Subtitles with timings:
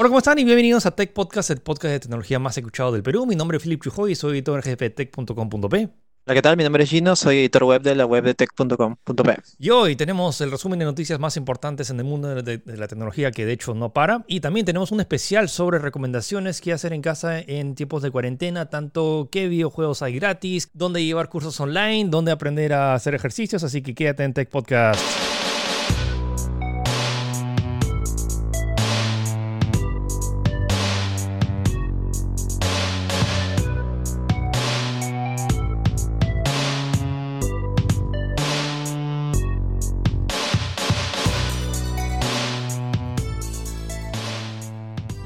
[0.00, 0.38] Hola, ¿cómo están?
[0.38, 3.26] Y bienvenidos a Tech Podcast, el podcast de tecnología más escuchado del Perú.
[3.26, 5.76] Mi nombre es Philip Chujoy y soy editor jefe de tech.com.p.
[6.24, 6.56] Hola, ¿qué tal?
[6.56, 9.36] Mi nombre es Gino, soy editor web de la web de tech.com.p.
[9.58, 12.88] Y hoy tenemos el resumen de noticias más importantes en el mundo de, de la
[12.88, 14.24] tecnología que de hecho no para.
[14.26, 18.70] Y también tenemos un especial sobre recomendaciones que hacer en casa en tiempos de cuarentena,
[18.70, 23.64] tanto qué videojuegos hay gratis, dónde llevar cursos online, dónde aprender a hacer ejercicios.
[23.64, 25.29] Así que quédate en Tech Podcast.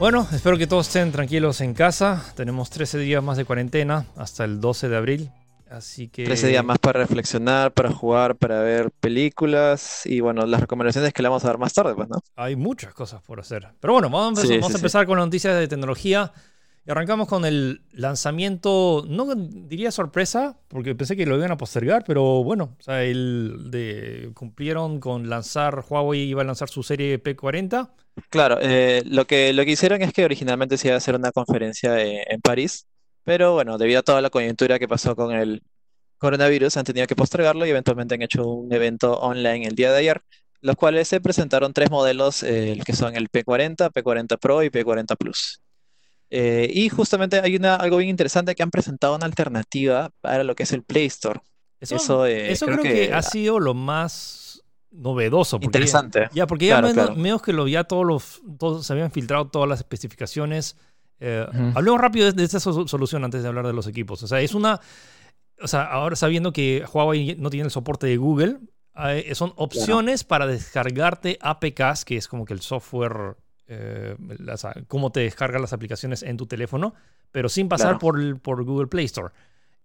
[0.04, 2.22] Bueno, espero que todos estén tranquilos en casa.
[2.36, 5.30] Tenemos 13 días más de cuarentena hasta el 12 de abril.
[5.70, 6.24] Así que...
[6.24, 11.22] 13 días más para reflexionar, para jugar, para ver películas y bueno, las recomendaciones que
[11.22, 12.18] le vamos a dar más tarde, pues, ¿no?
[12.36, 13.68] Hay muchas cosas por hacer.
[13.80, 16.32] Pero bueno, vamos, a empezar, Sí, vamos sí, a empezar con las noticias de tecnología.
[16.86, 22.04] Y arrancamos con el lanzamiento, no diría sorpresa, porque pensé que lo iban a postergar,
[22.06, 27.90] pero bueno, o sea, el cumplieron con lanzar, Huawei iba a lanzar su serie P40.
[28.28, 31.32] Claro, eh, lo que, lo que hicieron es que originalmente se iba a hacer una
[31.32, 32.86] conferencia eh, en París,
[33.24, 35.62] pero bueno, debido a toda la coyuntura que pasó con el
[36.18, 39.98] coronavirus, han tenido que postergarlo y eventualmente han hecho un evento online el día de
[40.00, 40.22] ayer,
[40.60, 45.16] los cuales se presentaron tres modelos, eh, que son el P40, P40 Pro y P40
[45.16, 45.63] Plus.
[46.30, 50.54] Eh, y justamente hay una, algo bien interesante que han presentado una alternativa para lo
[50.56, 51.40] que es el Play Store.
[51.80, 55.58] Eso, Eso, eh, eso creo, creo que, que- ha sido lo más novedoso.
[55.58, 56.28] porque- Interesante.
[56.32, 57.20] Ya, porque ya Claro, menos, claro.
[57.20, 60.76] menos que lo ya todos los todos se habían filtrado todas las especificaciones.
[61.20, 61.46] Eh.
[61.74, 64.22] Hablemos rápido de, de esta so- solución antes de hablar de los equipos.
[64.22, 64.80] O sea, es una.
[65.62, 68.58] O sea, ahora sabiendo que Huawei no tiene el soporte de Google,
[69.08, 73.36] eh, son opciones para descargarte APKs, que es como que el software,
[73.68, 76.94] eh, las- cómo te descargan las aplicaciones en tu teléfono,
[77.32, 77.98] pero sin pasar Claro.
[77.98, 79.32] por, por Google Play Store.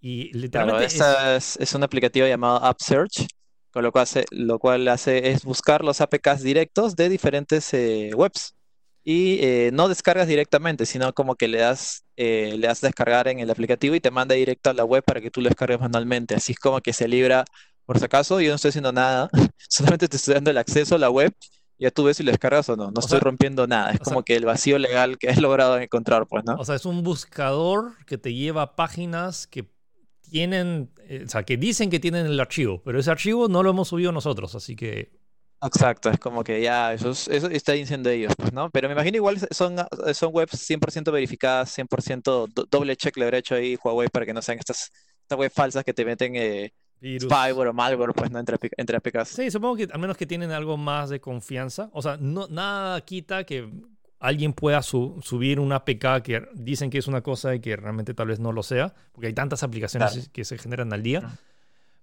[0.02, 3.28] Y Claro, literalmente es- esta es, es un aplicativo llamado AppSearch,
[3.72, 8.12] con lo cual hace, lo cual hace es buscar los APKs directos de diferentes eh,
[8.16, 8.56] webs.
[9.04, 13.40] Y eh, no descargas directamente, sino como que le das, eh, le das descargar en
[13.40, 16.36] el aplicativo y te manda directo a la web para que tú lo descargues manualmente.
[16.36, 17.46] Así es como que se libra,
[17.86, 19.30] por si acaso, yo no estoy haciendo nada,
[19.70, 21.34] solamente te estoy dando el acceso a la web.
[21.80, 22.86] Ya tú ves si lo descargas o no.
[22.92, 23.92] No O estoy sea- rompiendo nada.
[23.92, 26.56] Es sea- como que el vacío legal que has logrado encontrar, pues, ¿no?
[26.56, 29.66] O sea, es un buscador que te lleva a páginas que
[30.30, 33.72] tienen, eh, o sea, que dicen que tienen el archivo, pero ese archivo no lo
[33.72, 35.18] hemos subido nosotros, así que
[35.62, 38.70] Exacto, es como que ya, eso, es- eso está diciendo ellos, pues, ¿no?
[38.70, 39.76] Pero me imagino igual son,
[40.14, 44.34] son webs 100% verificadas, 100% do- doble check le habrá hecho ahí Huawei para que
[44.34, 44.90] no sean estas,
[45.24, 46.72] estas webs falsas que te meten eh,
[47.02, 47.32] virus.
[47.32, 48.40] spyware o malware, pues, ¿no?
[48.40, 49.30] Entre, entre APKs.
[49.30, 51.90] Sí, supongo que al menos que tienen algo más de confianza.
[51.94, 53.70] O sea, no, nada quita que
[54.20, 58.14] alguien pueda su- subir una APK que dicen que es una cosa y que realmente
[58.14, 60.28] tal vez no lo sea, porque hay tantas aplicaciones Claro.
[60.34, 61.38] que se generan al día.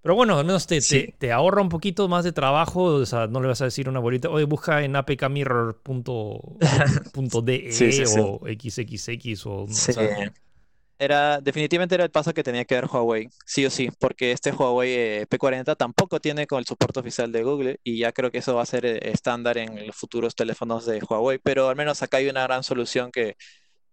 [0.03, 1.01] Pero bueno, al menos te, Sí.
[1.07, 2.85] te, te ahorra un poquito más de trabajo.
[2.85, 6.61] O sea, no le vas a decir a una bolita, oye, busca en apkmirror.de
[7.73, 9.63] Sí, sí, o xxx o...
[9.65, 10.33] o sea,
[10.99, 14.51] Era, definitivamente era el paso que tenía que dar Huawei, sí o sí, porque este
[14.51, 18.39] Huawei eh, P40 tampoco tiene con el soporte oficial de Google y ya creo que
[18.39, 22.03] eso va a ser eh, estándar en los futuros teléfonos de Huawei, pero al menos
[22.03, 23.37] acá hay una gran solución que,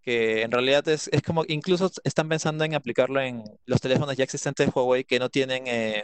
[0.02, 4.24] que en realidad es, es como, incluso están pensando en aplicarlo en los teléfonos ya
[4.24, 6.04] existentes de Huawei que no tienen eh,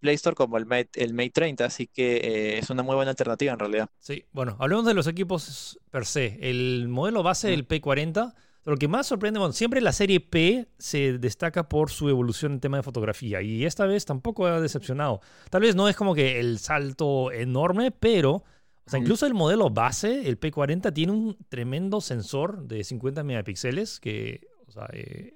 [0.00, 3.10] Play Store como el Mate, el Mate 30, así que eh, es una muy buena
[3.10, 3.88] alternativa en realidad.
[3.98, 6.38] Sí, bueno, hablemos de los equipos per se.
[6.40, 8.34] El modelo base del P40,
[8.64, 12.60] lo que más sorprende, bueno, siempre la serie P se destaca por su evolución en
[12.60, 15.20] tema de fotografía y esta vez tampoco ha decepcionado.
[15.50, 18.44] Tal vez no es como que el salto enorme, pero, o
[18.86, 24.48] sea, incluso el modelo base, el P40, tiene un tremendo sensor de 50 megapíxeles que,
[24.66, 25.34] o sea, eh,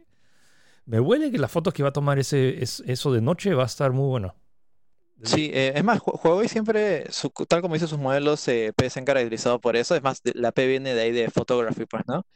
[0.86, 3.62] me huele que las fotos que va a tomar ese, es- eso de noche va
[3.62, 4.34] a estar muy bueno.
[5.22, 8.90] Sí, eh, es más, Hu- Huawei siempre, su- tal como dice sus modelos, eh, P
[8.90, 9.94] se han caracterizado por eso.
[9.94, 12.26] Es más, la P viene de ahí de photography, pues, ¿no?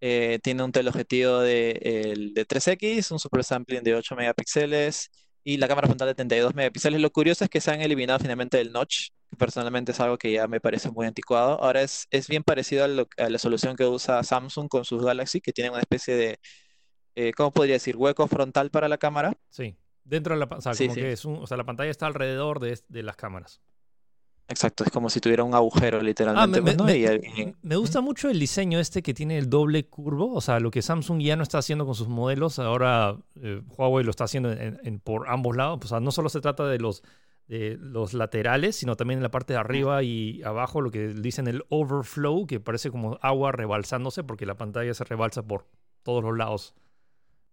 [0.00, 1.72] Eh, tiene un teleobjetivo de,
[2.12, 5.10] el de 3X, un super sampling de 8 megapíxeles
[5.44, 7.00] y la cámara frontal de 32 megapíxeles.
[7.00, 10.32] Lo curioso es que se han eliminado finalmente el notch, que personalmente es algo que
[10.32, 11.60] ya me parece muy anticuado.
[11.62, 15.04] Ahora es, es bien parecido a, lo- a la solución que usa Samsung con sus
[15.04, 16.38] Galaxy, que tienen una especie de,
[17.14, 17.96] eh, ¿cómo podría decir?
[17.96, 19.34] Hueco frontal para la cámara.
[19.50, 21.00] Sí, dentro de la, o sea, como sí.
[21.00, 23.60] que es un, o sea, la pantalla está alrededor de, de las cámaras.
[24.48, 26.84] Exacto, es como si tuviera un agujero Ah, literalmente, me, pues, me- ¿no?
[26.84, 30.40] me- Y el- me gusta mucho el diseño este que tiene el doble curvo, o
[30.40, 34.10] sea, lo que Samsung ya no está haciendo con sus modelos, ahora eh, Huawei lo
[34.10, 37.02] está haciendo en- en- por ambos lados, o sea, no solo se trata de los
[37.46, 41.46] de los laterales, sino también en la parte de arriba y abajo, lo que dicen
[41.48, 45.66] el overflow, que parece como agua rebalsándose porque la pantalla se rebalsa por
[46.02, 46.74] todos los lados.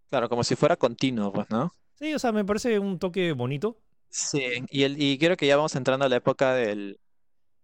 [0.10, 1.74] Claro, como si fuera continuo, pues, ¿no?
[1.94, 3.78] Sí, o sea, me parece un toque bonito.
[4.10, 7.00] Sí, y, el, y creo que ya vamos entrando a la época del,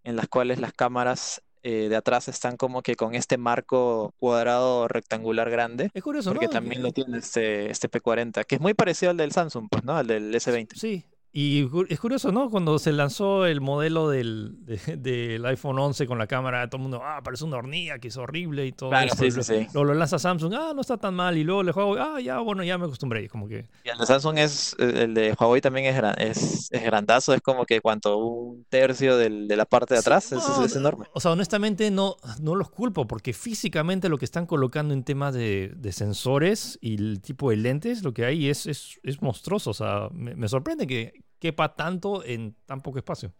[0.03, 4.87] en las cuales las cámaras eh, de atrás están como que con este marco cuadrado
[4.87, 5.91] rectangular grande.
[5.93, 6.51] Es curioso, Porque ¿no?
[6.51, 9.95] también lo tiene este, este P40, que es muy parecido al del Samsung, pues, ¿no?
[9.95, 10.75] Al del S20.
[10.75, 12.49] Sí, y es curioso, ¿no?
[12.49, 16.81] Cuando se lanzó el modelo del, de- del iPhone 11 con la cámara, todo el
[16.83, 19.15] mundo, ah, parece una hornilla, que es horrible y todo Claro, eso.
[19.23, 19.67] sí, sí, lo- sí.
[19.73, 21.37] Luego lo lanza Samsung, ah, no está tan mal.
[21.37, 23.29] Y luego le juego, ah, ya, bueno, ya me acostumbré.
[23.29, 26.69] Como que, Y el de Samsung es, eh, el de Huawei también es, gran- es,
[26.71, 30.31] es grandazo, es como que cuanto un tercio del- de la parte de Sí, atrás,
[30.33, 31.05] es, no, es enorme.
[31.13, 35.33] O sea, honestamente no, no los culpo porque físicamente lo que están colocando en temas
[35.33, 39.69] de, de sensores y el tipo de lentes, lo que hay es, es, es monstruoso.
[39.69, 43.33] O sea, me, me sorprende que quepa tanto en tan poco espacio.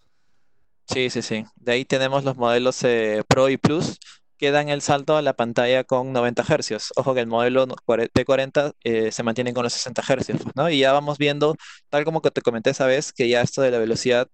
[0.88, 1.46] Sí, sí, sí.
[1.56, 3.98] De ahí tenemos los modelos eh, Pro y Plus
[4.38, 6.92] que dan el salto a la pantalla con 90 Hz.
[6.96, 10.70] Ojo que el modelo no- cuare- P40 eh, se mantiene con los 60 Hz, ¿no?
[10.70, 11.56] Y ya vamos viendo,
[11.90, 14.28] tal como te comenté esa vez, que ya esto de la velocidad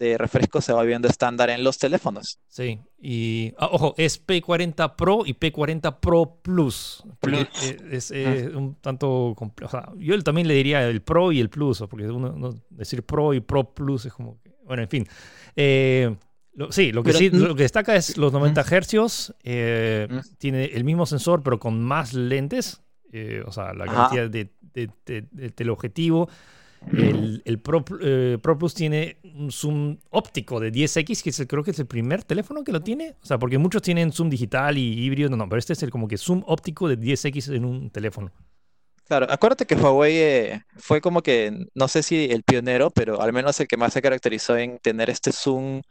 [0.00, 2.40] de refresco se va viendo estándar en los teléfonos.
[2.48, 7.04] Sí, y ah, ojo, es P40 Pro y P40 Pro Plus.
[7.62, 9.70] Eh, es eh, un tanto complejo.
[9.72, 13.34] Sea, yo también le diría el Pro y el Plus, porque uno, no- decir Pro
[13.34, 14.50] y Pro Plus es como que.
[14.64, 15.06] Bueno, en fin.
[15.54, 16.16] Eh,
[16.54, 19.34] lo- sí, lo que, Pero, sí, lo que destaca es los 90 Hz.
[19.44, 20.18] eh, Mm.
[20.38, 22.80] Tiene el mismo sensor, pero con más lentes.
[23.12, 26.28] eh, o sea, la cantidad de, de- de- de teleobjetivo.
[26.86, 31.46] El, el Pro, eh, Pro Plus tiene un zoom óptico de 10x, que es el-
[31.46, 33.16] creo que es el primer teléfono que lo tiene.
[33.22, 35.28] O sea, porque muchos tienen zoom digital y híbrido.
[35.30, 38.32] No, no, pero este es el como que zoom óptico de 10x en un teléfono.
[39.06, 43.32] Claro, acuérdate que Huawei eh, fue como que, no sé si el pionero, pero al
[43.32, 45.82] menos el que más se caracterizó en tener este zoom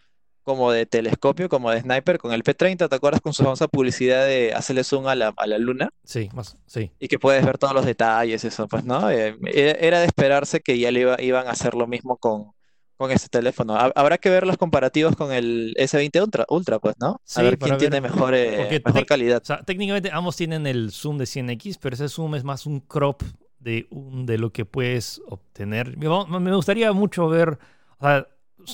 [0.49, 4.25] como de telescopio, como de sniper, con el P30, ¿te acuerdas con su famosa publicidad
[4.25, 5.91] de hacerle zoom a la, a la luna?
[6.03, 6.91] Sí, más, sí.
[6.99, 9.11] Y que puedes ver todos los detalles, eso, pues, ¿no?
[9.11, 12.51] Eh, e- era de esperarse que ya le iba- iban a hacer lo mismo con,
[12.97, 13.75] con este teléfono.
[13.75, 17.21] Ha- Habrá que ver los comparativos con el S20 Ultra, Ultra pues, ¿no?
[17.23, 19.41] Sí, A ver quién ver- tiene mejor, eh, mejor calidad.
[19.43, 22.79] O sea, técnicamente ambos tienen el zoom de 100x, pero ese zoom es más un
[22.79, 23.21] crop
[23.59, 25.95] de, un- de lo que puedes obtener.
[25.95, 26.07] Me
[26.39, 27.59] me gustaría mucho ver,
[27.99, 28.27] o sea,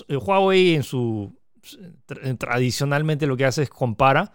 [0.08, 1.32] eh, Huawei en su
[2.08, 4.32] tra- tradicionalmente lo que hace es compara,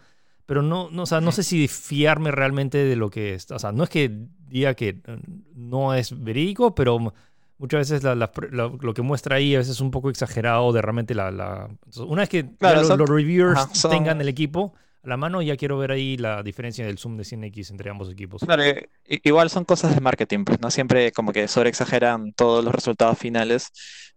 [0.46, 3.50] pero no, no, o sea, no sé si fiarme realmente de lo que es.
[3.50, 4.10] O sea, no es que
[4.48, 5.18] diga que eh,
[5.54, 6.98] no es verídico, pero
[7.58, 10.72] muchas veces la- la la- lo que muestra ahí a veces es un poco exagerado
[10.72, 11.68] de realmente la...
[12.06, 15.16] Una vez que Claro, los, son- los reviewers ajá, son- tengan el equipo a la
[15.16, 18.42] mano, ya quiero ver ahí la diferencia del zoom de 100x entre ambos equipos.
[18.42, 18.88] Claro, eh,
[19.24, 20.70] igual son cosas de marketing, pues, ¿no?
[20.70, 23.70] Siempre como que sobreexageran todos los resultados finales,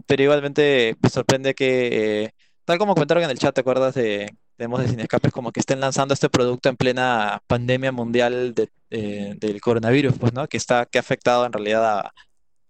[0.05, 2.33] pero igualmente me sorprende que, eh,
[2.65, 5.31] tal como comentaron en el chat, ¿te acuerdas de Demos de Escapes?
[5.31, 10.33] Como que estén lanzando este producto en plena pandemia mundial de- eh, del coronavirus, pues,
[10.33, 10.47] ¿no?
[10.47, 12.13] Que está, que ha afectado en realidad a,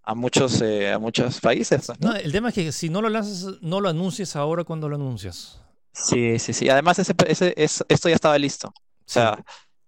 [0.03, 2.09] a muchos, eh, a muchos países, pues, ¿no?
[2.11, 4.95] No, el tema es que si no lo lanzas, no lo anuncias ahora cuando lo
[4.95, 5.59] anuncias.
[5.91, 6.69] Sí, sí, sí.
[6.69, 8.69] Además, ese, ese- es- esto ya estaba listo.
[8.69, 8.73] O
[9.05, 9.37] sea,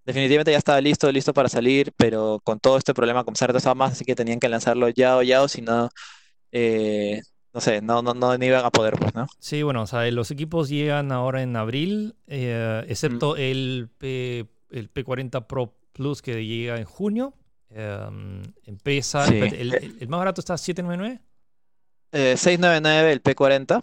[0.05, 3.47] definitivamente ya estaba listo, listo para salir, pero con todo este problema como se ha
[3.47, 5.89] retrasado más, así que tenían que lanzarlo ya o ya, o si no,
[6.51, 7.21] eh,
[7.55, 9.25] no sé, no, no, no, no iban a poder, pues, ¿no?
[9.39, 12.91] Sí, bueno, o sea, los equipos llegan ahora en abril, eh, Mm.
[12.91, 17.33] excepto el, P, el P40 Pro Plus que llega en junio.
[17.69, 18.07] Eh,
[18.65, 19.38] empieza, Sí.
[19.38, 21.21] el, el- el más barato está a 799.
[22.12, 23.81] Eh, 699 el P40,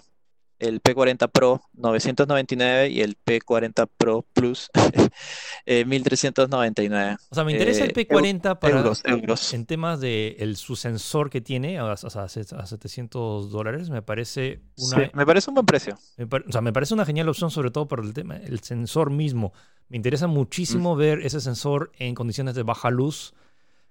[0.63, 4.71] el P40 Pro 999 y el P40 Pro Plus
[5.67, 9.53] eh, 1399 O sea, me interesa el Eh, P40 para, euros, euros.
[9.55, 14.03] en temas de el, su sensor que tiene, o sea, a, a 700 dólares, me
[14.03, 15.99] parece una, Sí, me parece un buen precio.
[16.29, 19.11] Pare- o sea, me parece una genial opción, sobre todo por el tema, el sensor
[19.11, 19.53] mismo.
[19.89, 20.31] Me interesa Mm.
[20.33, 23.35] muchísimo ver ese sensor en condiciones de baja luz.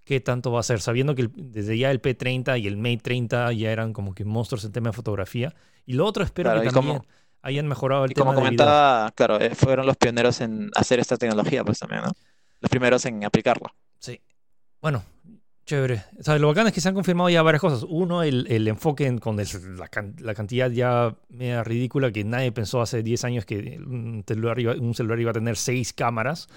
[0.04, 0.82] ¿Qué tanto va a ser?
[0.82, 4.26] Sabiendo que el- desde ya el P30 y el Mate 30 ya eran como que
[4.26, 5.54] monstruos en tema de fotografía.
[5.86, 7.08] Y lo otro, espero Claro, que también como-
[7.44, 8.58] hayan mejorado el Y como tema de video.
[8.66, 12.12] comentaba, claro, eh, fueron los pioneros en hacer esta tecnología, pues también, ¿no?
[12.60, 13.74] Los primeros en aplicarla.
[14.00, 14.20] Sí.
[14.82, 15.04] Bueno,
[15.66, 16.04] chévere.
[16.20, 17.86] O sea, lo bacán es que se han confirmado ya varias cosas.
[17.88, 22.24] Uno, el, el enfoque en- con el- la, can- la cantidad ya media ridícula que
[22.24, 25.94] nadie pensó hace 10 años que un celular iba, un celular iba a tener seis
[25.94, 26.48] cámaras.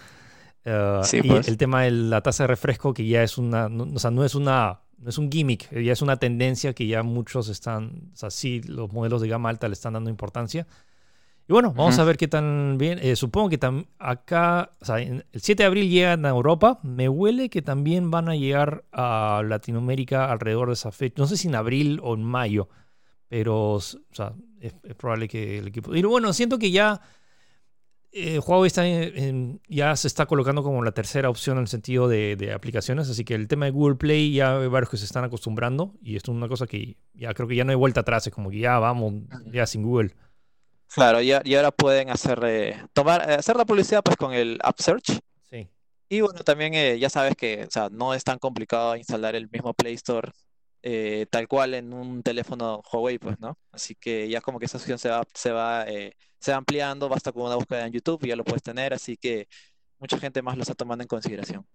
[1.02, 1.48] Sí, y pues.
[1.48, 4.24] el tema de la tasa de refresco que ya es una, no, o sea, no
[4.24, 8.16] es una, no es un gimmick, ya es una tendencia que ya muchos están, o
[8.16, 10.66] sea, sí, los modelos de gama alta le están dando importancia.
[11.46, 12.98] Y bueno, vamos a ver qué tan bien.
[13.02, 13.60] Eh, supongo que
[13.98, 16.80] acá, o sea, el 7 de abril llegan a Europa.
[16.82, 21.16] Me huele que también van a llegar a Latinoamérica alrededor de esa fecha.
[21.18, 22.70] No sé si en abril o en mayo,
[23.28, 25.94] pero o sea, es, es probable que el equipo...
[25.94, 27.02] Y bueno, siento que ya
[28.14, 31.68] eh, Huawei está en- en- ya se está colocando como la tercera opción en el
[31.68, 34.96] sentido de, de aplicaciones, así que el tema de Google Play ya hay varios que
[34.96, 37.76] se están acostumbrando y esto es una cosa que ya creo que ya no hay
[37.76, 39.14] vuelta atrás, es como que ya vamos,
[39.52, 40.14] ya sin Google.
[40.94, 44.58] Claro, y, y ahora pueden hacer, eh, tomar, eh, hacer la publicidad pues con el
[44.62, 45.18] App Search.
[45.50, 45.68] Sí.
[46.08, 49.48] Y bueno, también eh, ya sabes que o sea, no es tan complicado instalar el
[49.50, 50.30] mismo Play Store
[50.86, 53.56] eh, tal cual en un teléfono Huawei, pues, ¿no?
[53.72, 57.08] Así que ya como que esa opción se va, se va, eh, se va ampliando,
[57.08, 59.48] basta con una búsqueda en YouTube y ya lo puedes tener, así que
[59.98, 61.66] mucha gente más lo está tomando en consideración.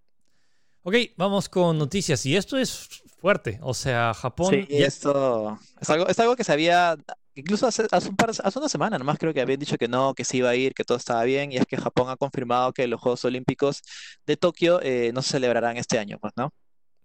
[0.84, 2.88] Ok, vamos con noticias y esto es
[3.20, 4.52] fuerte, o sea, Japón...
[4.54, 6.96] Sí, ya- esto es algo, es algo que se había,
[7.34, 10.14] incluso hace, hace, un par, hace una semana nomás creo que habían dicho que no,
[10.14, 12.74] que se iba a ir, que todo estaba bien, y es que Japón ha confirmado
[12.74, 13.82] que los Juegos Olímpicos
[14.28, 16.54] de Tokio eh, no se celebrarán este año, pues, ¿no?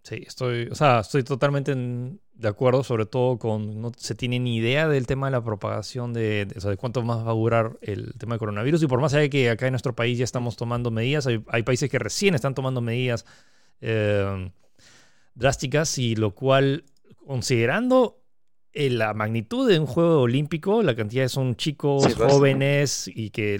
[0.04, 4.38] Sí, estoy, o sea, estoy totalmente en- de acuerdo, sobre todo con no se tiene
[4.38, 7.30] ni idea del tema de la propagación de, de- o sea, de cuánto más va
[7.30, 8.82] a durar el tema del coronavirus.
[8.82, 11.42] Y por más allá de que acá en nuestro país ya estamos tomando medidas, hay,
[11.48, 13.24] hay países que recién están tomando medidas
[13.80, 14.50] eh,
[15.34, 16.84] drásticas, y lo cual,
[17.26, 18.20] considerando
[18.74, 23.58] eh, la magnitud de un juego olímpico, la cantidad son chicos, Sí, jóvenes y que,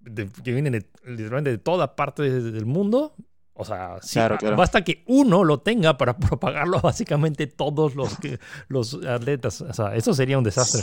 [0.00, 3.14] de- que vienen de- literalmente de toda parte de- del mundo.
[3.56, 4.56] O sea, sí, Claro, ba- claro.
[4.56, 8.16] basta que uno lo tenga para propagarlo a básicamente todos los,
[8.68, 9.60] los atletas.
[9.60, 10.82] O sea, eso sería un desastre.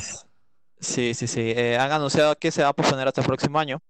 [0.79, 1.41] Sí, sí, sí.
[1.55, 3.81] Eh, han anunciado que se va a posponer hasta el próximo año.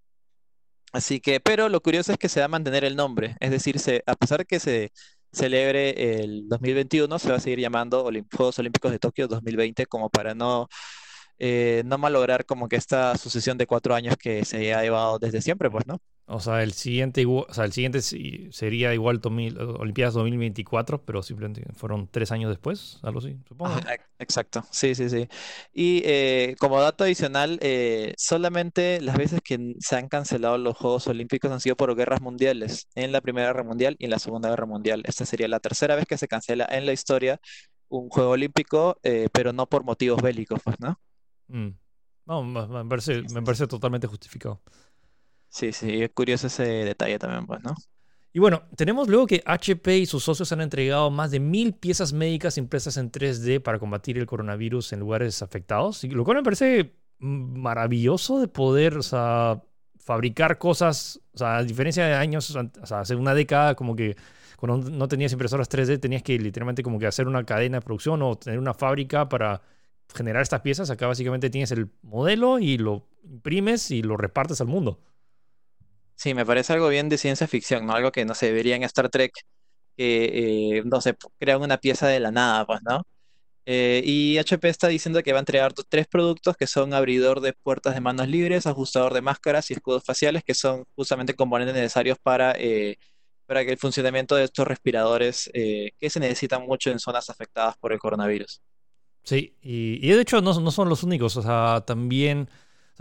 [0.93, 3.37] Así que, pero lo curioso es que se va a mantener el nombre.
[3.39, 4.91] Es decir, se, a pesar de que se
[5.31, 10.09] celebre el 2021, se va a seguir llamando Olim- Juegos Olímpicos de Tokio 2020, como
[10.09, 10.67] para no,
[11.39, 15.41] eh, no malograr como que esta sucesión de cuatro años que se ha llevado desde
[15.41, 15.99] siempre, pues, ¿no?
[16.31, 21.21] O sea, el siguiente, igu- o sea, el siguiente sería igual 2000 Olimpiadas 2024, pero
[21.21, 23.75] simplemente fueron tres años después, algo así, supongo.
[23.75, 25.27] Ajá, Exacto, sí, sí, sí.
[25.73, 31.07] Y eh, como dato adicional, eh, solamente las veces que se han cancelado los Juegos
[31.07, 34.49] Olímpicos han sido por guerras mundiales, en la Primera Guerra Mundial y en la Segunda
[34.49, 35.03] Guerra Mundial.
[35.05, 37.39] Esta sería la tercera vez que se cancela en la historia
[37.89, 40.97] un Juego Olímpico, eh, pero no por motivos bélicos, pues, ¿no?
[41.47, 41.69] Mm.
[42.25, 44.61] No, me parece, me parece totalmente justificado.
[45.51, 47.75] Sí, sí, es curioso ese detalle también, pues, ¿no?
[48.31, 52.13] Y bueno, tenemos luego que HP y sus socios han entregado más de mil piezas
[52.13, 56.95] médicas impresas en 3D para combatir el coronavirus en lugares afectados, lo cual me parece
[57.19, 59.61] maravilloso de poder, o sea,
[59.99, 64.15] fabricar cosas, o sea, a diferencia de años, o sea, hace una década como que
[64.57, 68.21] cuando no tenías impresoras 3D tenías que literalmente como que hacer una cadena de producción
[68.21, 69.61] o tener una fábrica para
[70.15, 70.89] generar estas piezas.
[70.89, 74.99] Acá básicamente tienes el modelo y lo imprimes y lo repartes al mundo.
[76.21, 77.93] Sí, me parece algo bien de ciencia ficción, ¿no?
[77.93, 79.33] Algo que, no sé, vería en Star Trek,
[79.97, 83.01] que, eh, no sé, crean una pieza de la nada, pues, ¿no?
[83.65, 87.53] Eh, y HP está diciendo que va a entregar tres productos que son abridor de
[87.53, 92.19] puertas de manos libres, ajustador de máscaras y escudos faciales, que son justamente componentes necesarios
[92.21, 92.97] para, eh,
[93.47, 97.93] para que el funcionamiento de estos respiradores que se necesitan mucho en zonas afectadas por
[97.93, 98.61] el coronavirus.
[99.23, 102.47] Sí, y, de hecho no, no son los únicos, o sea, también,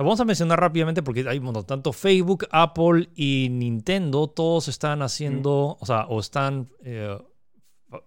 [0.00, 5.02] sea, vamos a mencionar rápidamente porque hay, bueno, tanto Facebook, Apple y Nintendo, todos están
[5.02, 7.18] haciendo, o sea, o están, eh,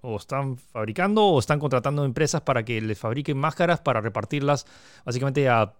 [0.02, 4.66] o están fabricando o están contratando empresas para que les fabriquen máscaras para repartirlas
[5.06, 5.74] básicamente a...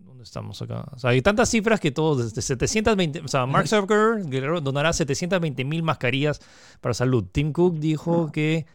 [0.00, 0.84] ¿Dónde estamos acá?
[0.92, 5.64] O sea, hay tantas cifras que todos, desde 720, o sea, Mark Zuckerberg donará 720
[5.64, 6.40] mil mascarillas
[6.80, 7.24] para salud.
[7.30, 8.66] Tim Cook dijo que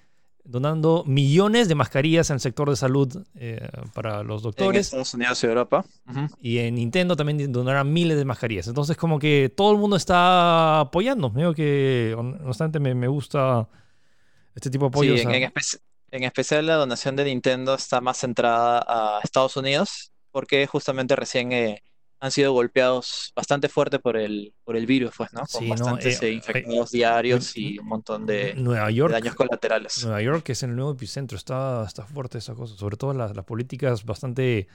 [0.50, 4.88] donando millones de mascarillas en el sector de salud eh, para los En doctores.
[4.88, 5.86] Estados Unidos y Europa.
[6.42, 8.68] Y en Nintendo también donarán miles de mascarillas.
[8.68, 11.30] Entonces, como que todo el mundo está apoyando.
[11.36, 13.68] Digo que, honestamente, me, me gusta
[14.56, 15.20] este tipo de Sí, apoyos.
[15.22, 15.80] en, en espe-
[16.12, 21.52] en especial la donación de Nintendo está más centrada a Estados Unidos, porque justamente recién
[21.52, 21.84] eh,
[22.20, 25.42] han sido golpeados bastante fuerte por el, por el virus, pues, ¿no?
[25.42, 29.12] Con Sí, no, bastantes eh, eh, infectados diarios y un montón de, Nueva de York.
[29.12, 30.04] daños colaterales.
[30.04, 31.38] Nueva York es el nuevo epicentro.
[31.38, 32.76] Está, está fuerte esa cosa.
[32.76, 34.68] Sobre todo las, las políticas bastante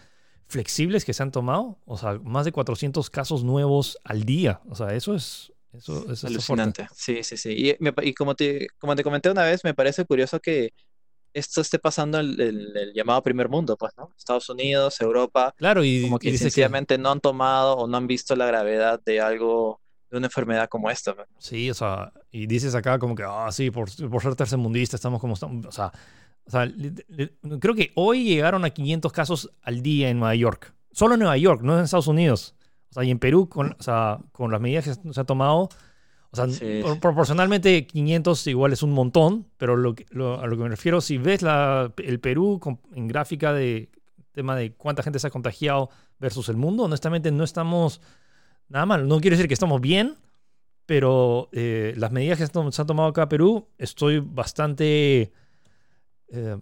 [0.46, 1.80] flexibles que se han tomado.
[1.84, 4.60] O sea, más de 400 casos nuevos al día.
[4.68, 5.52] O sea, eso es.
[5.72, 6.34] Eso, eso está fuerte.
[6.34, 6.88] Alucinante.
[6.94, 7.50] Sí, sí, sí.
[7.50, 10.74] Y, me y como te, como te comenté una vez, me parece curioso que
[11.34, 14.12] esto esté pasando en el, el llamado primer mundo, pues, ¿no?
[14.16, 17.96] Estados Unidos, Europa, Claro, y, como y que que- sencillamente no han tomado o no
[17.96, 21.14] han visto la gravedad de algo, de una enfermedad como esta.
[21.14, 21.26] pues.
[21.38, 25.20] Sí, o sea, y dices acá como que, ah, sí, por, por ser tercermundista estamos
[25.20, 25.64] como estamos.
[25.66, 25.90] O sea,
[26.44, 30.34] o sea, li- li- creo que hoy llegaron a 500 casos al día en Nueva
[30.34, 30.74] York.
[30.92, 32.54] Solo en Nueva York, no en Estados Unidos.
[32.90, 35.70] O sea, y en Perú, con, o sea, con las medidas que se han tomado,
[36.32, 36.80] O sea, Sí.
[36.82, 39.94] por- proporcionalmente 500 igual es un montón, pero lo,
[40.40, 43.90] a lo que me refiero, si ves la, el Perú con- en gráfica de
[44.32, 48.00] tema de cuánta gente se ha contagiado versus el mundo, honestamente no estamos
[48.68, 49.06] nada mal.
[49.06, 50.16] No quiere decir que estamos bien,
[50.86, 55.32] pero eh, las medidas que se han- tomado acá en Perú, estoy bastante...
[56.28, 56.56] eh,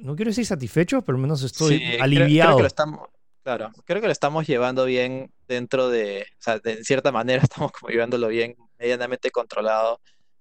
[0.00, 2.48] no quiero decir satisfecho, pero al menos estoy Sí, creo- aliviado.
[2.52, 3.00] Creo, que lo estamos,
[3.46, 7.70] claro, creo que lo estamos llevando bien dentro de, o sea, de cierta manera estamos
[7.70, 10.00] como llevándolo bien, medianamente controlado,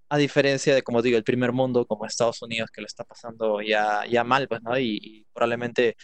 [0.09, 3.61] a diferencia de, como digo, el primer mundo como Estados Unidos, que lo está pasando
[3.61, 4.77] ya, ya mal, pues, ¿no?
[4.79, 5.95] Y, y probablemente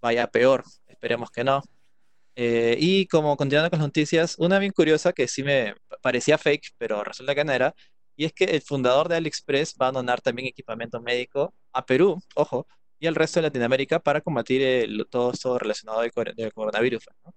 [0.00, 1.62] vaya peor, esperemos que no.
[2.34, 6.74] Eh, y como continuando con las noticias, una bien curiosa que sí me parecía fake,
[6.78, 7.74] pero resulta que no era,
[8.16, 12.20] y es que el fundador de AliExpress va a donar también equipamiento médico a Perú,
[12.34, 12.66] ojo,
[13.00, 17.04] y al resto de Latinoamérica para combatir el- todo esto relacionado del, del coronavirus.
[17.04, 17.30] pues, ¿no?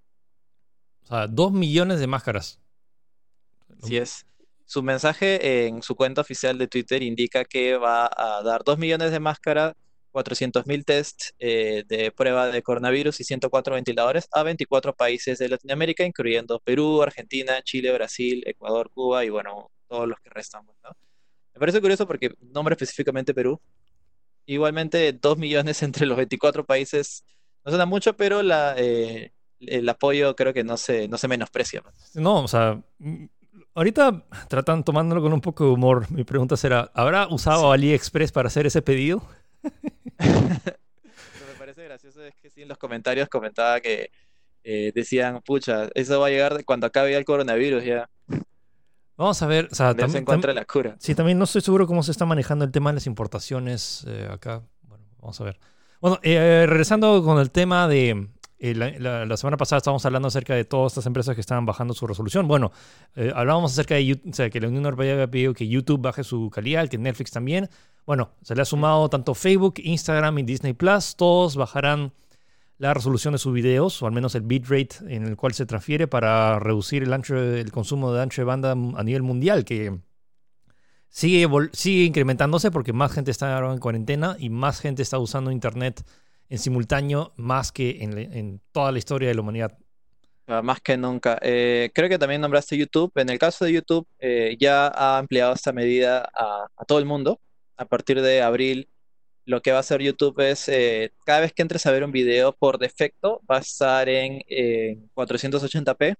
[1.03, 2.59] O sea, dos millones de máscaras.
[3.81, 4.25] Así es.
[4.65, 9.11] Su mensaje en su cuenta oficial de Twitter indica que va a dar 2 millones
[9.11, 9.73] de máscaras,
[10.11, 16.05] 400.000 tests eh, de prueba de coronavirus y 104 ventiladores a 24 países de Latinoamérica,
[16.05, 20.65] incluyendo Perú, Argentina, Chile, Brasil, Ecuador, Cuba y bueno, todos los que restan.
[20.65, 20.91] pues, ¿no?
[21.55, 23.59] Me parece curioso porque nombra específicamente Perú.
[24.45, 27.23] Igualmente, 2 millones entre los 24 países
[27.65, 31.81] no suena mucho, pero la, eh, el apoyo creo que no se, no se menosprecia.
[32.13, 33.25] No, o sea, mm,
[33.73, 36.11] ahorita tratan tomándolo con un poco de humor.
[36.11, 39.23] Mi pregunta será, ¿habrá usado AliExpress para hacer ese pedido?
[39.63, 39.69] Lo
[40.19, 44.11] que me parece gracioso es que sí, en los comentarios comentaba que
[44.63, 48.09] eh, decían, pucha, eso va a llegar cuando acabe ya el coronavirus, ya,
[49.17, 50.95] Vamos a ver, o sea, ya se encuentra la cura.
[50.99, 54.27] sí, también no estoy seguro cómo se está manejando el tema de las importaciones eh,
[54.31, 54.61] acá.
[54.83, 55.59] Bueno, vamos a ver.
[56.01, 58.27] Bueno, eh, regresando con el tema de...
[58.59, 61.65] eh, la, la- la semana pasada estábamos hablando acerca de todas estas empresas que estaban
[61.65, 62.47] bajando su resolución.
[62.47, 62.71] Bueno,
[63.15, 66.01] eh, hablábamos acerca de YouTube, o sea, que la Unión Europea había pedido que YouTube
[66.01, 67.69] baje su calidad, que Netflix también.
[68.05, 71.15] Bueno, se le ha sumado tanto Facebook, Instagram y Disney Plus.
[71.15, 72.11] Todos bajarán
[72.83, 76.05] la resolución de sus videos, o al menos el bitrate en el cual se transfiere
[76.05, 79.99] para reducir el, ancho, el consumo de ancho de banda a nivel mundial, que
[81.07, 86.03] sigue, sigue incrementándose porque más gente está en cuarentena y más gente está usando Internet
[86.49, 89.77] en simultáneo más que en, toda la historia de la humanidad.
[90.47, 91.39] Más que nunca.
[91.41, 93.13] Eh, creo que también nombraste YouTube.
[93.15, 97.39] En el caso de YouTube, eh, ya ha ampliado esta medida a todo el mundo.
[97.77, 98.89] A partir de abril,
[99.45, 102.11] lo que va a hacer YouTube es, eh, cada vez que entres a ver un
[102.11, 106.15] video, por defecto va a estar en, en 480p.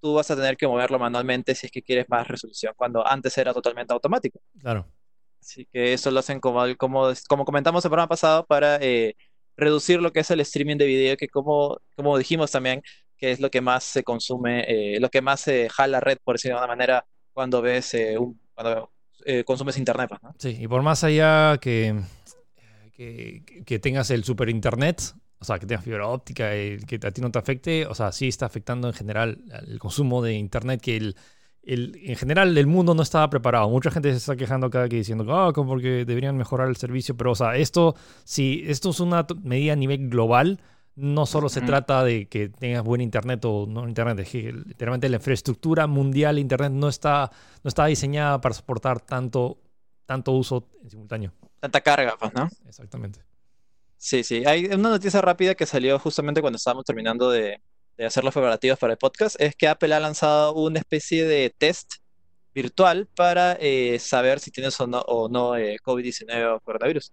[0.00, 3.36] Tú vas a tener que moverlo manualmente si es que quieres más resolución, cuando antes
[3.38, 4.38] era totalmente automático.
[4.60, 4.86] Claro.
[5.40, 9.14] Así que eso lo hacen como, como, como comentamos el programa pasado para eh,
[9.56, 12.82] reducir lo que es el streaming de video, que como, como dijimos también,
[13.16, 16.34] que es lo que más se consume, eh, lo que más se jala red, por
[16.34, 18.92] decirlo de una manera, cuando ves, un, cuando
[19.44, 20.34] consumes internet, pues, ¿no?
[20.38, 22.00] Sí, y por más allá que,
[22.96, 25.02] que, que tengas el super internet,
[25.38, 28.10] o sea, que tengas fibra óptica, y que a ti no te afecte, o sea,
[28.12, 31.16] sí está afectando en general el consumo de internet, que el,
[31.62, 33.68] el- en general el mundo no estaba preparado.
[33.68, 37.16] Mucha gente se está quejando acá que diciendo, ah, como porque deberían mejorar el servicio,
[37.16, 40.60] pero, o sea, esto, si esto es una medida a nivel global,
[40.94, 45.08] no solo se trata de que tengas buen internet o no internet, es que literalmente
[45.10, 47.30] la infraestructura mundial de internet no está,
[47.62, 49.58] no está diseñada para soportar tanto,
[50.06, 51.32] tanto uso en simultáneo.
[51.60, 52.48] Tanta carga, pues, ¿no?
[52.66, 53.20] Exactamente.
[53.96, 54.44] Sí, sí.
[54.46, 57.60] Hay una noticia rápida que salió justamente cuando estábamos terminando de,
[57.96, 61.54] de hacer los preparativos para el podcast, es que Apple ha lanzado una especie de
[61.56, 61.94] test
[62.54, 67.12] virtual para eh, saber si tienes o no, o no eh, COVID-19 o coronavirus.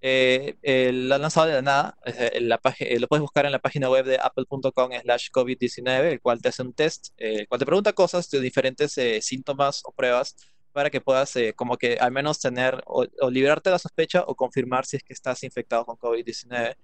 [0.00, 3.52] Eh, eh, lo han lanzado de la nada, en la eh, lo puedes buscar en
[3.52, 7.48] la página web de apple.com slash COVID-19, el cual te hace un test, eh, el
[7.48, 10.36] cual te pregunta cosas de diferentes síntomas o pruebas
[10.78, 14.22] para que puedas eh, como que al menos tener o, o liberarte de la sospecha
[14.24, 16.76] o confirmar si es que estás infectado con COVID-19.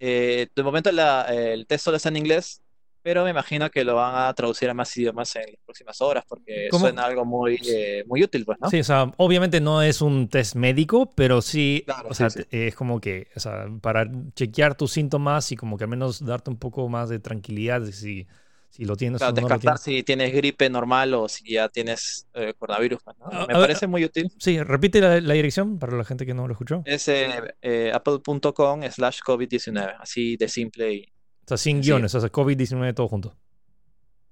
[0.00, 2.62] Eh, de momento la- el test solo está en inglés,
[3.02, 6.24] pero me imagino que lo van a traducir a más idiomas en las próximas horas
[6.26, 6.86] porque ¿Cómo?
[6.86, 8.70] suena algo muy, eh, muy útil, pues, ¿no?
[8.70, 12.30] Sí, o sea, obviamente no es un test médico, pero sí, Claro, o sí, sea,
[12.30, 12.42] sí.
[12.50, 16.48] es como que, o sea, para chequear tus síntomas y como que al menos darte
[16.48, 18.26] un poco más de tranquilidad de si,
[18.76, 19.98] si lo tienes Claro, o no lo descartar tienes.
[19.98, 23.26] si tienes gripe normal o si ya tienes eh, coronavirus, pues, ¿no?
[23.26, 24.30] A- Me a ver, parece muy útil.
[24.38, 26.82] Sí, repite la, la dirección para la gente que no lo escuchó.
[26.84, 27.30] Es eh,
[27.62, 31.88] eh, apple.com slash COVID-19, así de simple y O sea, sin Sí.
[31.90, 33.34] guiones, o sea, COVID-19 todo junto.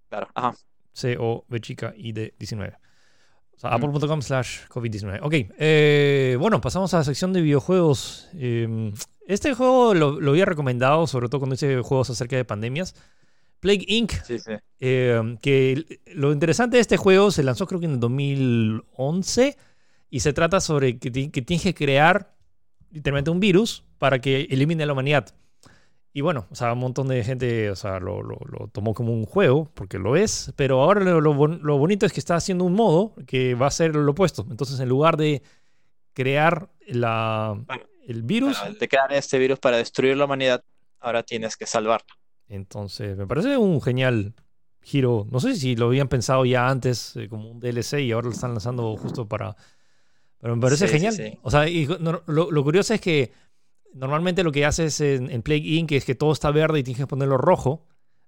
[0.09, 0.28] claro.
[0.35, 0.54] Ajá.
[0.92, 2.76] C-O-V chica y de 19.
[3.57, 3.74] O sea, Mm.
[3.74, 5.20] apple.com slash COVID-19.
[5.22, 8.28] Ok, bueno, pasamos a la sección de videojuegos.
[8.35, 8.92] Eh,
[9.26, 12.94] este juego lo, lo había recomendado, sobre todo cuando hice juegos acerca de pandemias.
[13.64, 14.12] Plague Inc.
[14.22, 14.53] Sí, sí.
[14.81, 19.57] eh, que lo interesante de este juego se lanzó creo que en el 2011
[20.11, 22.35] y se trata sobre que, que tienes que crear
[22.92, 25.35] literalmente un virus para que elimine a la humanidad.
[26.12, 29.12] Y bueno, o sea, un montón de gente o sea, lo, lo- lo tomó como
[29.12, 32.37] un juego, porque lo es, pero ahora lo, lo bon- lo bonito es que está
[32.37, 34.46] haciendo un modo que va a ser lo opuesto.
[34.50, 35.42] Entonces, en lugar de
[36.14, 40.62] crear la, Bueno, el virus, Bueno, de crear este virus para destruir la humanidad,
[41.00, 42.07] ahora tienes que salvarla.
[42.48, 44.35] Entonces me parece un genial
[44.83, 45.26] giro.
[45.30, 48.33] No sé si lo habían pensado ya antes eh, como un DLC y ahora lo
[48.35, 49.57] están lanzando justo para...
[50.38, 51.14] Pero me parece Sí, sí, genial.
[51.14, 51.38] sí.
[51.42, 53.33] O sea, y no- lo, lo curioso es que
[53.94, 55.92] normalmente lo que haces en, en Plague Inc.
[55.92, 57.87] es que todo está verde y tienes que ponerlo rojo.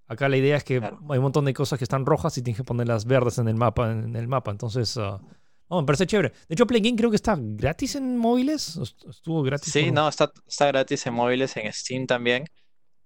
[0.09, 0.99] Acá la idea es que Claro.
[1.11, 3.57] hay un montón de cosas que están rojas y tienes que ponerlas verdes en el
[3.57, 3.91] mapa.
[3.93, 4.51] En el mapa.
[4.51, 6.31] Entonces, no, me parece chévere.
[6.49, 6.97] De hecho, Plague Inc.
[6.99, 8.77] creo que está gratis en móviles.
[8.79, 9.71] ¿O Estuvo gratis.
[9.73, 12.45] Sí, por- no, está, está gratis en móviles, en Steam también.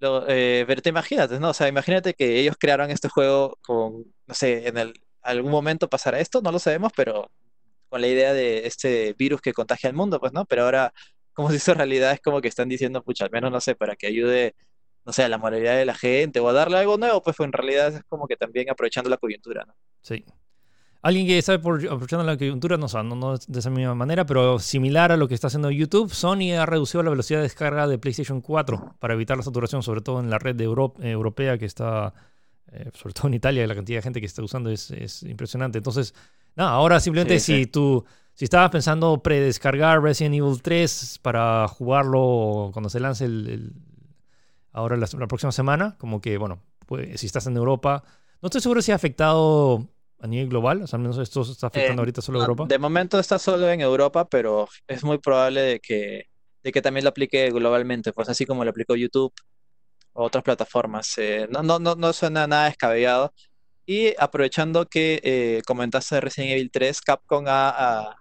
[0.01, 1.51] Eh, pero te imagínate, ¿no?
[1.51, 5.89] O sea, imagínate que ellos crearon este juego con, no sé, en el, algún momento
[5.89, 7.31] pasará esto, no lo sabemos, pero
[7.89, 10.47] con la idea de este virus que contagia al mundo, pues, ¿no?
[10.47, 10.93] Pero ahora,
[11.33, 13.97] como se hizo realidad, es como que están diciendo, pucha, al menos, no sé, para
[13.97, 14.55] que ayude,
[15.05, 17.53] no sé, a la moralidad de la gente o a darle algo nuevo, pues, en
[17.53, 19.75] realidad es como que también aprovechando la coyuntura, ¿no?
[20.03, 20.25] Sí.
[21.03, 23.95] Alguien que sabe por, aprovechando la coyuntura, no, o sea, no, no de esa misma
[23.95, 27.45] manera, pero similar a lo que está haciendo YouTube, Sony ha reducido la velocidad de
[27.45, 30.93] descarga de PlayStation 4 para evitar la saturación, sobre todo en la red de Euro-
[31.01, 32.13] eh, europea que está,
[32.73, 35.79] eh, sobre todo en Italia, la cantidad de gente que está usando es, es impresionante.
[35.79, 36.15] Entonces,
[36.55, 37.67] nada, ahora simplemente Sí, si sí.
[37.67, 43.73] tú, si estabas pensando predescargar Resident Evil 3 para jugarlo cuando se lance el, el-
[44.73, 48.05] ahora la, la próxima semana, como que, bueno, pues, si estás en Europa,
[48.43, 49.89] no estoy seguro si ha afectado
[50.21, 52.43] a nivel global, o sea, al menos esto se está afectando Eh, ahorita solo a
[52.43, 52.67] Europa.
[52.69, 56.25] De momento está solo en Europa, pero es muy probable de que,
[56.63, 59.33] de que también lo aplique globalmente, pues así como lo aplicó YouTube
[60.13, 61.17] o otras plataformas.
[61.19, 63.33] Eh, no, no, no, no suena nada descabellado.
[63.87, 68.17] Y aprovechando que eh, comentaste de Resident Evil 3, Capcom ha, ha-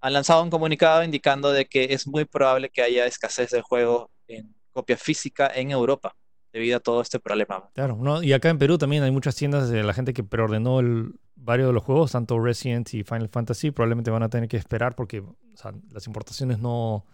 [0.00, 4.10] ha lanzado un comunicado indicando de que es muy probable que haya escasez del juego
[4.28, 6.14] en copia física en Europa
[6.54, 7.68] debido a todo este problema.
[7.74, 10.80] Claro, no, y acá en Perú también hay muchas tiendas de la gente que preordenó
[10.80, 14.56] el, varios de los juegos, tanto Resident y Final Fantasy, probablemente van a tener que
[14.56, 17.04] esperar porque o sea, las importaciones no...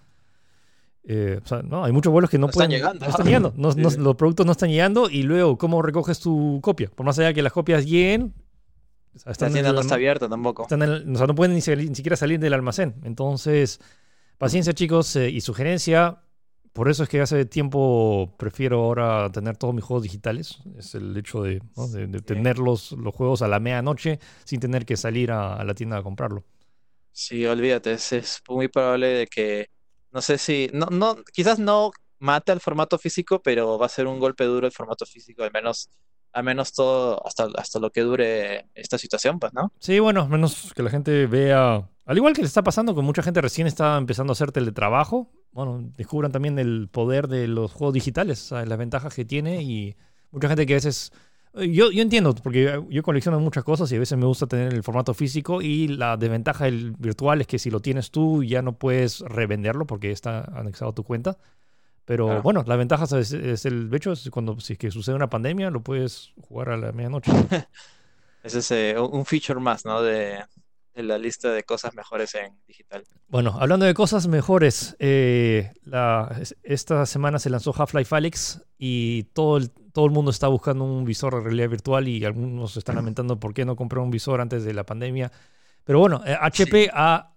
[1.04, 2.70] eh, o sea, no, hay muchos vuelos que no, No están pueden...
[2.70, 3.04] llegando.
[3.04, 3.54] No están llegando.
[3.56, 3.98] No- no- Sí.
[3.98, 6.90] los productos no están llegando y luego, ¿cómo recoges tu copia?
[6.94, 8.34] Por más allá que las copias lleguen...
[9.14, 10.62] o sea, La están en tienda el no está abierta tampoco.
[10.64, 12.96] están en el- o sea, no pueden ni siquiera salir del almacén.
[13.04, 13.80] Entonces,
[14.36, 16.18] paciencia chicos eh, y sugerencia.
[16.72, 20.58] Por eso es que hace tiempo prefiero ahora tener todos mis juegos digitales.
[20.78, 21.88] Es el hecho de, ¿no?
[21.88, 25.64] de- de tener los, los juegos a la medianoche sin tener que salir a, a
[25.64, 26.44] la tienda a comprarlo.
[27.12, 29.66] Sí, olvídate, es, es muy probable de que,
[30.12, 34.06] no sé si, no, no, quizás no mate al formato físico, pero va a ser
[34.06, 35.90] un golpe duro el formato físico, al menos,
[36.32, 39.72] al menos todo, hasta, hasta lo que dure esta situación, pues, ¿no?
[39.78, 41.88] Sí, bueno, menos que la gente vea.
[42.04, 45.30] Al igual que le está pasando que mucha gente recién está empezando a hacer teletrabajo,
[45.52, 48.68] bueno, descubran también el poder de los juegos digitales, ¿sabes?
[48.68, 49.96] las ventajas que tiene y
[50.30, 51.12] mucha gente que a veces.
[51.54, 54.72] eh, Yo, yo entiendo, porque yo colecciono muchas cosas y a veces me gusta tener
[54.74, 58.62] el formato físico y la desventaja del virtual es que si lo tienes tú ya
[58.62, 61.38] no puedes revenderlo porque está anexado a tu cuenta.
[62.06, 62.42] Pero Claro.
[62.42, 65.70] bueno, la ventaja es, es el hecho, es cuando si es que sucede una pandemia
[65.70, 67.32] lo puedes jugar a la medianoche.
[68.42, 70.02] Ese es eh, un feature más, ¿no?
[70.02, 70.44] De,
[70.94, 73.04] de la lista de cosas mejores en digital.
[73.28, 79.56] Bueno, hablando de cosas mejores, eh, la- esta semana se lanzó Half-Life Alyx y todo
[79.58, 83.38] el, todo el mundo está buscando un visor de realidad virtual y algunos están lamentando
[83.38, 85.30] por qué no compró un visor antes de la pandemia.
[85.84, 87.34] Pero bueno, eh, HP ha...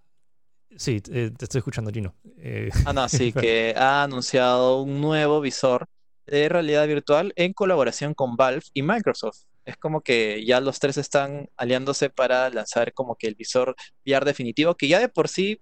[0.76, 2.14] Sí, eh, te estoy escuchando, Gino.
[2.38, 5.86] Eh, Ah, no, sí, que ha anunciado un nuevo visor
[6.26, 9.42] de realidad virtual en colaboración con Valve y Microsoft.
[9.64, 13.74] Es como que ya los tres están aliándose para lanzar como que el visor
[14.04, 15.60] VR definitivo, que ya de por sí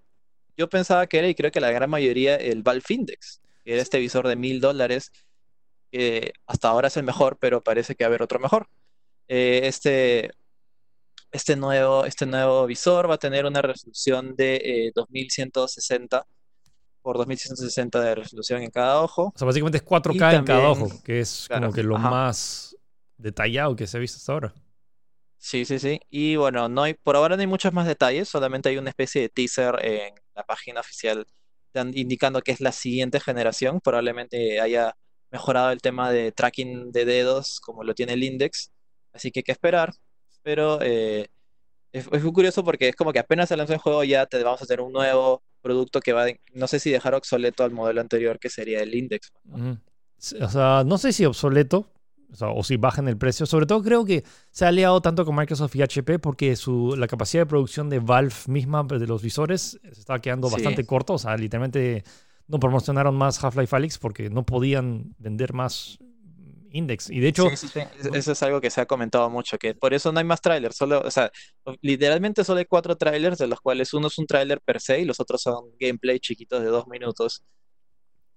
[0.56, 3.82] yo pensaba que era, y creo que la gran mayoría, el Valve Index, que era
[3.82, 5.12] este visor de mil dólares,
[5.90, 8.68] que hasta ahora es el mejor, pero parece que va a haber otro mejor.
[9.28, 10.30] Eh, este,
[11.30, 16.26] este nuevo, este nuevo visor va a tener una resolución de eh, 2160
[17.02, 19.32] por 2160 de resolución en cada ojo.
[19.34, 21.96] o sea, básicamente es 4K Y en cada ojo, que es claro, como que lo
[21.96, 22.10] ajá.
[22.10, 22.71] más
[23.22, 24.54] detallado que se ha visto hasta ahora.
[25.38, 26.00] Sí, sí, sí.
[26.08, 29.22] Y bueno, no hay, por ahora no hay muchos más detalles, solamente hay una especie
[29.22, 31.26] de teaser en la página oficial
[31.94, 33.80] indicando que es la siguiente generación.
[33.80, 34.94] Probablemente haya
[35.30, 38.70] mejorado el tema de tracking de dedos como lo tiene el Index,
[39.12, 39.90] así que hay que esperar.
[40.42, 41.26] Pero eh,
[41.92, 44.42] es, es muy curioso porque es como que apenas se lanzó el juego ya te
[44.42, 47.70] vamos a tener un nuevo producto que va, a- no sé si dejar obsoleto al
[47.72, 49.32] modelo anterior que sería el Index.
[50.40, 51.90] O sea, no sé si obsoleto.
[52.40, 53.46] O, si bajan el precio.
[53.46, 57.06] Sobre todo creo que se ha aliado tanto con Microsoft y HP porque su, la
[57.06, 61.14] capacidad de producción de Valve misma de los visores se estaba quedando bastante corto.
[61.14, 62.04] O sea, literalmente
[62.48, 65.98] no promocionaron más Half-Life Alyx porque no podían vender más
[66.72, 67.10] Index.
[67.10, 67.48] Y de hecho...
[67.48, 70.76] Eso es algo que se ha comentado mucho, que por eso no hay más trailers.
[70.76, 71.30] Solo, o sea,
[71.80, 75.04] literalmente solo hay cuatro trailers, de los cuales uno es un trailer per se y
[75.04, 77.44] los otros son gameplay chiquitos de dos minutos.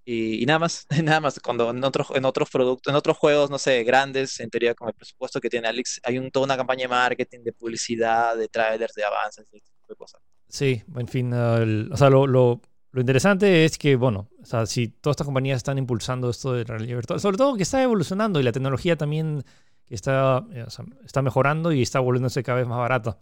[0.08, 3.58] Y, nada más, nada más, cuando en otros, en otros productos, en otros juegos, no
[3.58, 6.84] sé, grandes, en teoría con el presupuesto que tiene Alex, hay un, toda una campaña
[6.84, 10.22] de marketing, de publicidad, de trailers, de avances, tipo de cosas.
[10.48, 14.88] Sí, en fin, o sea, lo, lo, lo, interesante es que, bueno, o sea, si
[14.90, 18.44] todas estas compañías están impulsando esto de realidad virtual, sobre todo que está evolucionando y
[18.44, 19.44] la tecnología también
[19.90, 20.66] está, eh,
[21.04, 23.18] está mejorando y está volviéndose cada vez más barata.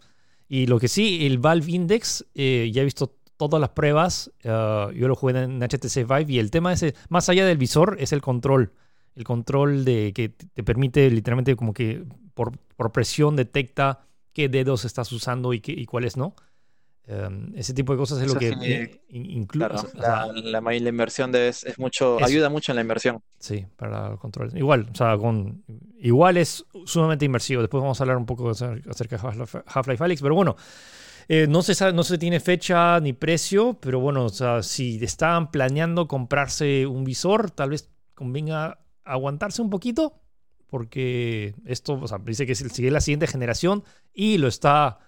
[0.48, 4.30] Y lo que sí, el Valve Index, eh, ya he visto todas las pruebas.
[4.44, 7.96] Uh, yo lo jugué en HTC Vive y el tema es, más allá del visor,
[7.98, 8.72] es el control.
[9.14, 14.84] El control de que te permite literalmente como que por, por presión detecta qué dedos
[14.84, 16.34] estás usando y, qué, y cuáles no.
[17.06, 19.68] Um, ese tipo de cosas es lo que incluye.
[19.92, 23.22] la, la, inversión de es, es, mucho, ayuda mucho en la inversión.
[23.38, 24.56] Sí, para el control.
[24.56, 25.64] Igual, o sea, con,
[25.98, 27.60] igual es sumamente inmersivo.
[27.60, 30.56] Después vamos a hablar un poco acerca de Half-Life Alyx, pero bueno,
[31.28, 35.50] eh, no, se no se tiene fecha ni precio, pero bueno, o sea, si están
[35.50, 40.20] planeando comprarse un visor, tal vez convenga aguantarse un poquito,
[40.68, 44.98] porque esto, o sea, dice que sigue la siguiente generación y lo está.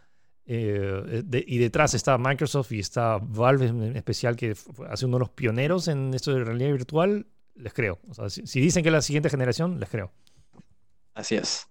[0.48, 4.54] Eh, y detrás está Microsoft y está Valve en especial, que
[4.88, 7.26] hace uno de los pioneros en esto de realidad virtual.
[7.56, 7.98] Les creo.
[8.08, 10.12] O sea, si dicen que es la siguiente generación, les creo.
[11.14, 11.66] Así es.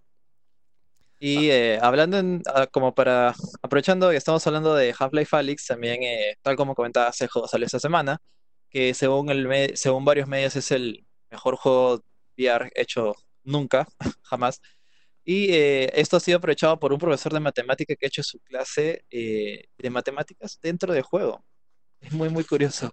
[1.27, 3.33] Y eh, hablando ah, como para,
[3.63, 7.79] aprovechando que estamos hablando de Half-Life Alyx, también, eh, tal como comentaba Sejo, salió esta
[7.79, 8.21] semana,
[8.69, 12.03] que según, el según varios medios es el mejor juego
[12.37, 13.87] VR hecho nunca,
[14.21, 14.61] jamás.
[15.23, 18.39] Y eh, esto ha sido aprovechado por un profesor de matemática que ha hecho su
[18.41, 21.43] clase de matemáticas dentro del juego.
[22.01, 22.91] Es muy, muy curioso.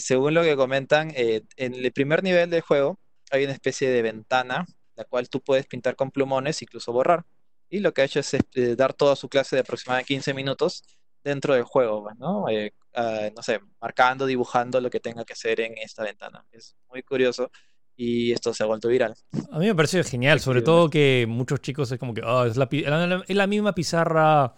[0.00, 2.98] según lo que comentan, en el primer nivel del juego
[3.30, 7.24] hay una especie de ventana la cual tú puedes pintar con plumones, incluso borrar.
[7.68, 10.84] Y lo que ha hecho es este, dar toda su clase de aproximadamente 15 minutos
[11.24, 12.48] dentro del juego, pues, ¿no?
[12.48, 16.44] Eh, ah, no sé, marcando, dibujando lo que tenga que hacer en esta ventana.
[16.52, 17.50] Es muy curioso
[17.96, 19.14] y esto se ha vuelto viral.
[19.50, 22.56] A mí me parece genial, sobre todo que muchos chicos es como que oh, es,
[22.56, 24.54] la, misma pizarra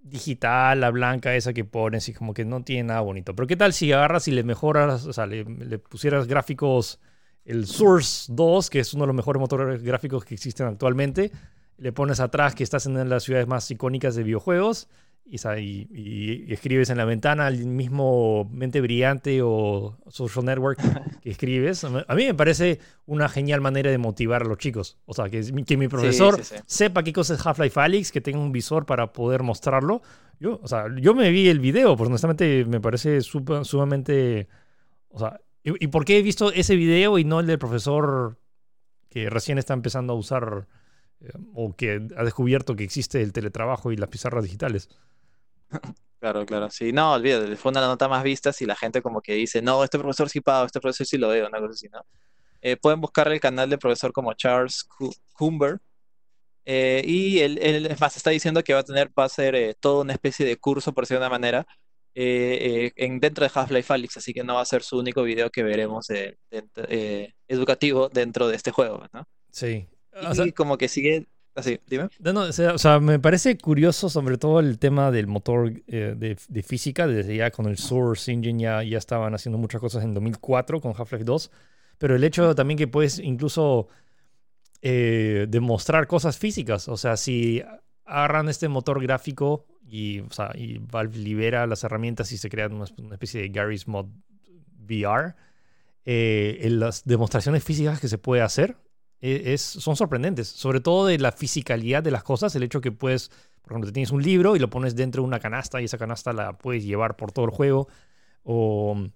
[0.00, 3.34] digital, la blanca esa que pones y como que no tiene nada bonito.
[3.34, 7.00] Pero ¿qué tal si agarras y le mejoras, o sea, le pusieras gráficos
[7.44, 11.30] el Source 2, que es uno de los mejores motores gráficos que existen actualmente.
[11.76, 14.88] Le pones atrás que estás en las ciudades más icónicas de videojuegos
[15.26, 20.78] y, escribes en la ventana el mismo mente brillante o social network
[21.22, 21.84] que escribes.
[21.84, 24.98] A mí me parece una genial manera de motivar a los chicos.
[25.06, 28.52] O sea, que, que mi profesor sepa qué cosa es Half-Life Alyx, que tenga un
[28.52, 30.02] visor para poder mostrarlo.
[30.40, 34.48] Yo, o sea, yo me vi el video, porque honestamente me parece sumamente...
[35.08, 38.38] O sea, ¿Y, por qué he visto ese video y no el del profesor
[39.08, 40.68] que recién está empezando a usar
[41.20, 44.90] eh, o que ha descubierto que existe el teletrabajo y las pizarras digitales?
[46.20, 46.70] Claro, claro.
[46.70, 49.62] Sí, no, olvídate, fue una la nota más vista si la gente como que dice,
[49.62, 52.04] no, este profesor sí pago, este profesor sí lo veo, una cosa así, ¿no?
[52.62, 54.86] Eh, pueden buscar el canal del profesor como Charles
[55.34, 55.80] Cumber.
[56.64, 60.02] Eh, y él, él, más, está diciendo que va a tener, va a hacer toda
[60.02, 61.66] una especie de curso, por decirlo de una manera,
[62.16, 65.24] eh, eh, en, dentro de Half-Life Alyx, así que no va a ser su único
[65.24, 66.36] video que veremos eh,
[67.48, 69.26] educativo dentro de este juego, ¿no?
[69.50, 69.88] Sí.
[70.44, 72.08] y como que sigue así, dime.
[72.20, 77.08] No, o, sea, me parece curioso sobre todo el tema del motor de, de, física,
[77.08, 80.94] desde ya con el Source Engine ya, ya estaban haciendo muchas cosas en 2004 con
[80.96, 81.50] Half-Life 2,
[81.98, 83.88] pero el hecho también que puedes incluso
[84.80, 87.62] demostrar cosas físicas, o sea, si
[88.04, 92.68] agarran este motor gráfico y, o sea, y Valve libera las herramientas y se crea
[92.68, 94.06] una, especie de Gary's Mod
[94.86, 95.34] VR.
[96.06, 98.76] Eh, en las demostraciones físicas que se puede hacer
[99.20, 102.92] e, es, son sorprendentes, sobre todo de la fisicalidad de las cosas, el hecho que
[102.92, 103.30] puedes,
[103.62, 106.34] por ejemplo, tienes un libro y lo pones dentro de una canasta y esa canasta
[106.34, 107.88] la puedes llevar por todo el juego,
[108.42, 109.06] o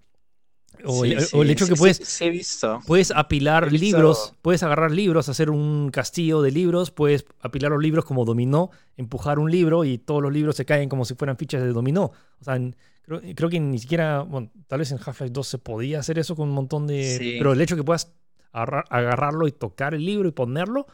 [0.85, 2.21] o, el, hecho que puedes,
[2.85, 8.05] puedes apilar libros, puedes agarrar libros, hacer un castillo de libros, puedes apilar los libros
[8.05, 11.61] como dominó, empujar un libro y todos los libros se caen como si fueran fichas
[11.61, 12.11] de dominó.
[12.39, 12.59] O sea,
[13.35, 16.49] creo, que ni siquiera, bueno, tal vez en Half-Life 2 se podía hacer eso con
[16.49, 17.35] un montón de...
[17.37, 18.13] Pero el hecho que puedas
[18.51, 20.87] agarrarlo y tocar el libro y ponerlo,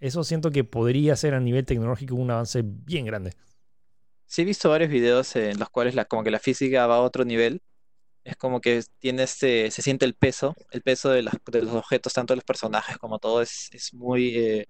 [0.00, 3.32] eso siento que podría ser a nivel tecnológico un avance bien grande.
[4.26, 7.00] Sí, he visto varios videos en los cuales la, como que la física va a
[7.00, 7.62] otro nivel
[8.24, 12.12] Es como que tienes, se siente el peso, el peso de, las- de los objetos,
[12.12, 14.66] tanto de los personajes como todo, es, es muy, eh,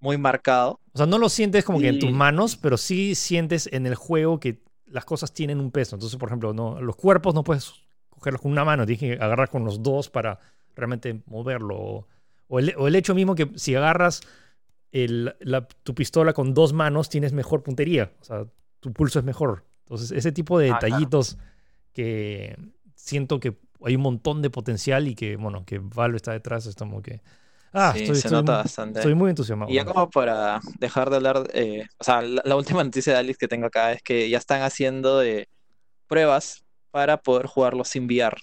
[0.00, 0.80] muy marcado.
[0.92, 3.94] O sea, no lo sientes como que en tus manos, pero sí sientes en el
[3.96, 5.96] juego que las cosas tienen un peso.
[5.96, 7.72] Entonces, por ejemplo, no, los cuerpos no puedes
[8.08, 10.38] cogerlos con una mano, tienes que agarrar con los dos para
[10.74, 11.76] realmente moverlo.
[11.76, 12.08] O,
[12.48, 14.22] o el, o el hecho mismo que si agarras
[14.92, 18.12] el- la- tu pistola con dos manos, tienes mejor puntería.
[18.20, 18.46] O sea,
[18.80, 19.64] tu pulso es mejor.
[19.84, 20.84] Entonces, ese tipo de Ah, claro.
[20.86, 21.36] detallitos
[21.92, 22.56] que
[23.06, 26.74] siento que hay un montón de potencial y que, bueno, que Valve está detrás, es
[26.74, 27.22] como que...
[27.72, 29.00] Ah, sí, estoy, se estoy, nota bastante.
[29.00, 29.70] estoy muy entusiasmado.
[29.70, 33.18] Y ya como para dejar de hablar, eh, o sea, la, la última noticia de
[33.18, 35.48] Alex que tengo acá es que ya están haciendo eh,
[36.08, 38.36] pruebas para poder jugarlo sin VR.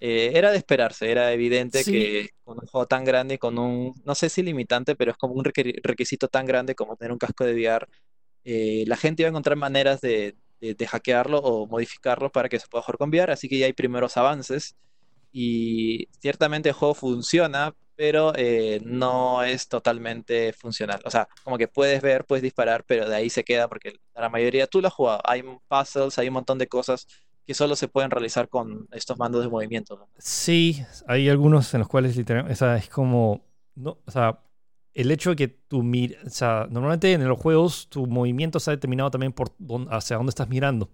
[0.00, 3.58] Eh, era de esperarse, era evidente Sí, que con un juego tan grande y con
[3.58, 7.18] un, no sé si limitante, pero es como un requisito tan grande como tener un
[7.18, 7.86] casco de VR,
[8.44, 12.58] eh, la gente iba a encontrar maneras de, de- de hackearlo o modificarlo para que
[12.58, 14.76] se pueda jugar con VR, así que ya hay primeros avances
[15.32, 21.00] y ciertamente el juego funciona, pero eh, no es totalmente funcional.
[21.04, 24.28] O sea, como que puedes ver, puedes disparar, pero de ahí se queda porque la
[24.28, 25.20] mayoría tú lo has jugado.
[25.24, 27.06] Hay puzzles, hay un montón de cosas
[27.44, 30.06] que solo se pueden realizar con estos mandos de movimiento.
[30.18, 33.44] Sí, hay algunos en los cuales literalmente, es como,
[33.74, 34.38] no, o sea,
[34.94, 38.70] el hecho de que tu mir, o sea, normalmente en los juegos tu movimiento está
[38.72, 40.90] determinado también por dónde- hacia dónde estás mirando.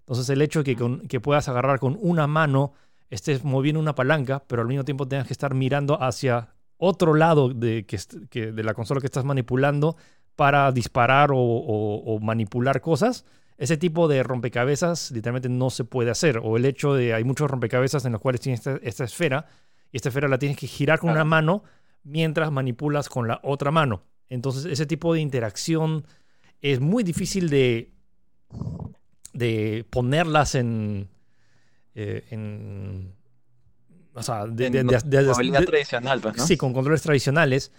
[0.00, 2.72] Entonces el hecho de que, con- que puedas agarrar con una mano,
[3.10, 7.48] estés moviendo una palanca, pero al mismo tiempo tengas que estar mirando hacia otro lado
[7.50, 7.86] de,
[8.30, 9.96] que, de la consola que estás manipulando
[10.36, 13.24] para disparar o, o- o manipular cosas.
[13.56, 16.38] Ese tipo de rompecabezas literalmente no se puede hacer.
[16.42, 19.46] O el hecho de hay muchos rompecabezas en los cuales tienes esta, esta esfera
[19.90, 21.64] y esta esfera la tienes que girar con una mano
[22.08, 24.02] mientras manipulas con la otra mano.
[24.28, 26.04] Entonces ese tipo de interacción
[26.60, 27.92] es muy difícil de,
[29.32, 31.08] de ponerlas en,
[31.94, 33.12] eh, en
[34.14, 35.24] o sea, de, de- de- de-
[35.66, 36.46] tradicional, pues, ¿no?
[36.46, 37.72] Sí, con controles tradicionales.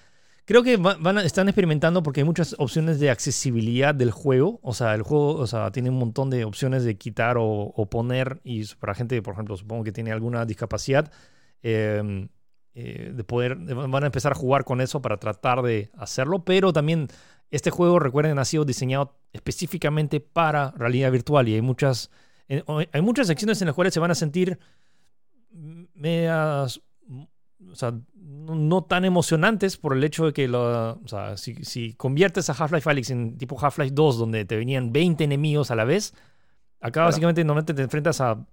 [0.46, 4.60] Creo que va- van a- están experimentando porque hay muchas opciones de accesibilidad del juego.
[4.64, 7.90] O sea, el juego o sea, tiene un montón de opciones de quitar o, o
[7.90, 8.40] poner.
[8.44, 11.12] Y para gente, por ejemplo, supongo que tiene alguna discapacidad,
[11.62, 12.28] eh,
[12.76, 16.44] eh, de poder, de- van a empezar a jugar con eso para tratar de hacerlo.
[16.46, 17.08] Pero también
[17.52, 21.48] este juego, recuerden, ha sido diseñado específicamente para realidad virtual.
[21.48, 22.10] Y hay muchas,
[22.48, 24.60] eh, hay muchas secciones en las cuales se van a sentir
[25.94, 26.82] medias
[27.72, 31.56] o sea, no, no tan emocionantes por el hecho de que lo, o sea, si,
[31.66, 35.76] si conviertes a Half-Life Alyx en tipo Half-Life 2, donde te venían 20 enemigos a
[35.76, 36.14] la vez,
[36.80, 37.08] acá Claro.
[37.10, 38.46] básicamente normalmente te enfrentas a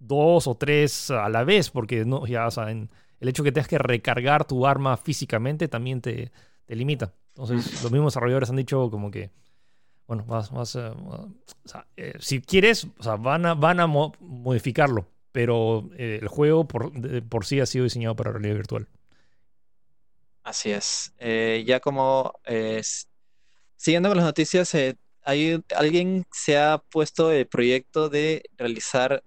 [0.00, 2.90] dos o tres a la vez, porque no, ya, o sea, en-
[3.20, 6.32] el hecho de que tengas que recargar tu arma físicamente también te,
[6.66, 7.14] te limita.
[7.30, 9.30] Entonces, los mismos desarrolladores han dicho como que,
[10.06, 13.86] bueno, más, más, eh, o sea, eh, si quieres, o sea, van a, van a
[13.86, 18.56] mo- modificarlo, pero eh, el juego por, de- por sí ha sido diseñado para realidad
[18.56, 18.88] virtual.
[20.42, 21.14] Así es.
[21.18, 22.32] Eh, ya como
[23.76, 24.74] siguiendo con las noticias,
[25.22, 29.22] hay alguien se ha puesto el proyecto de realizar,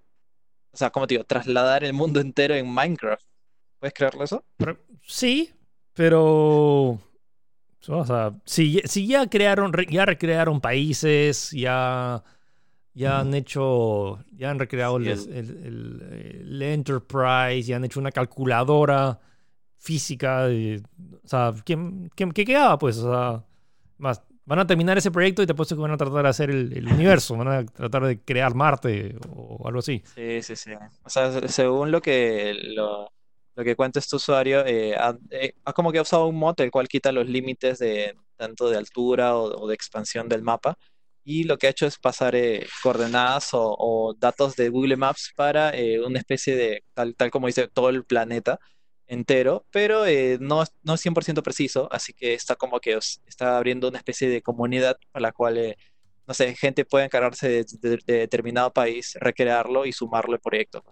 [0.72, 3.24] o sea, como te digo, trasladar el mundo entero en Minecraft.
[3.84, 4.42] ¿Puedes creerlo eso?
[4.56, 5.50] Pero- sí,
[5.92, 6.98] pero.
[7.86, 12.24] O sea, si, si ya crearon, re- ya recrearon países, ya,
[12.94, 17.84] ya han hecho, ya han recreado Sí, el, el- el- el- el Enterprise, ya han
[17.84, 19.20] hecho una calculadora
[19.76, 20.50] física.
[20.50, 20.76] y-
[21.22, 21.76] o sea, ¿qué,
[22.16, 22.78] qué, qué quedaba?
[22.78, 23.44] Pues, o sea,
[23.98, 26.48] más, van a terminar ese proyecto y te apuesto que van a tratar de hacer
[26.48, 30.02] el, universo, van a tratar de crear Marte o algo así.
[30.14, 30.70] Sí, sí, sí.
[31.02, 33.12] O sea, se- según lo que lo,
[33.54, 36.70] lo que cuenta este usuario, eh, ha, eh, ha como que usado un mod el
[36.70, 40.76] cual quita los límites de tanto de altura o, de expansión del mapa.
[41.24, 45.70] Y lo que ha hecho es pasar eh, coordenadas o, datos de Google Maps para
[45.76, 48.58] eh, una especie de, tal, como dice, todo el planeta
[49.06, 50.04] entero, pero
[50.40, 54.42] no, no es 100% preciso, así que está como que está abriendo una especie de
[54.42, 55.76] comunidad para la cual
[56.26, 57.48] no sé, gente puede encargarse
[57.80, 60.84] de- de determinado país, recrearlo y sumarlo al proyecto.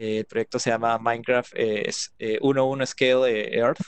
[0.00, 3.82] Eh, el proyecto se llama Minecraft eh, es, eh, 1.1 Scale eh, Earth.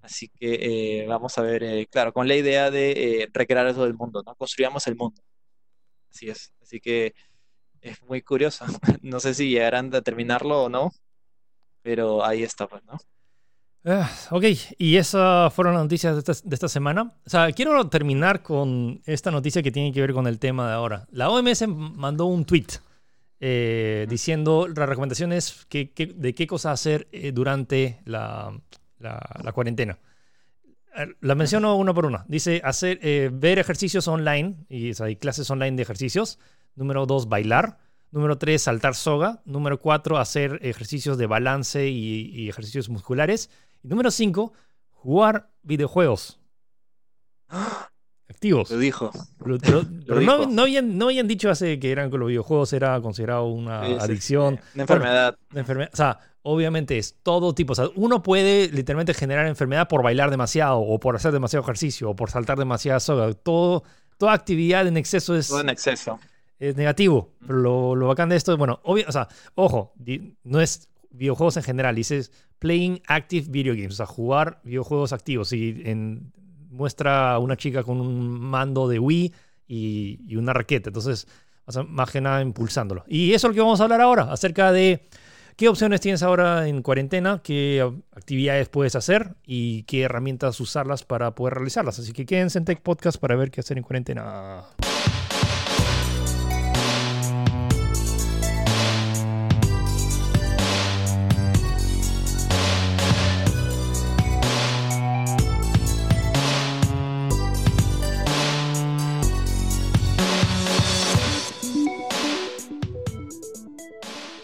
[0.00, 4.34] Así que vamos a ver, claro, con la idea de recrear todo el mundo, ¿no?
[4.34, 5.20] Construyamos el mundo.
[6.10, 6.54] Así es.
[6.62, 7.12] Así que
[7.82, 8.64] es muy curioso.
[9.02, 10.90] No sé si llegarán a terminarlo o no,
[11.82, 12.96] pero ahí está, pues, ¿no?
[13.84, 14.44] Ah, ok,
[14.78, 17.14] y esas fueron las noticias de esta, de esta semana.
[17.26, 20.74] O sea, quiero terminar con esta noticia que tiene que ver con el tema de
[20.74, 21.06] ahora.
[21.10, 22.66] La OMS mandó un tweet
[23.40, 28.52] eh, diciendo las recomendaciones que, que- de qué cosa hacer eh, durante la,
[28.98, 29.98] la- la cuarentena.
[30.96, 32.24] Eh, La menciono una por una.
[32.28, 36.38] Dice hacer, eh, ver ejercicios online, y o sea, hay clases online de ejercicios.
[36.76, 37.78] Número dos, bailar.
[38.12, 39.40] Número 3, saltar soga.
[39.44, 43.50] Número 4, hacer ejercicios de balance y, y ejercicios musculares.
[43.84, 44.52] Y número 5,
[44.90, 46.40] jugar videojuegos.
[48.40, 48.70] Activos.
[48.70, 49.10] Lo dijo.
[49.44, 50.50] Pero, pero- Lo pero no, dijo.
[50.50, 53.96] no habían, no habían dicho hace que eran que los videojuegos era considerado una Sí,
[54.00, 54.56] adicción.
[54.56, 55.36] sí, Una enfermedad.
[55.50, 55.90] Una enfermedad.
[55.92, 57.72] O sea, obviamente es todo tipo.
[57.72, 62.08] O sea, uno puede literalmente generar enfermedad por bailar demasiado, o por hacer demasiado ejercicio,
[62.10, 63.30] o por saltar demasiada soga.
[63.34, 63.82] Todo,
[64.16, 66.18] toda actividad en exceso es, Todo en exceso.
[66.58, 67.34] es negativo.
[67.46, 69.92] Pero lo, lo bacán de esto, bueno, obvio, o sea, ojo,
[70.44, 75.52] no es videojuegos en general, dices playing active video games, o sea, jugar videojuegos activos.
[75.52, 76.32] Y en,
[76.70, 79.34] muestra a una chica con un mando de Wii
[79.68, 80.90] y, una raqueta.
[80.90, 81.26] Entonces,
[81.88, 83.04] más que nada impulsándolo.
[83.06, 85.06] Y eso es lo que vamos a hablar ahora, acerca de
[85.56, 91.34] qué opciones tienes ahora en cuarentena, qué actividades puedes hacer y qué herramientas usarlas para
[91.34, 91.98] poder realizarlas.
[91.98, 94.64] Así que quédense en Tech Podcast para ver qué hacer en cuarentena.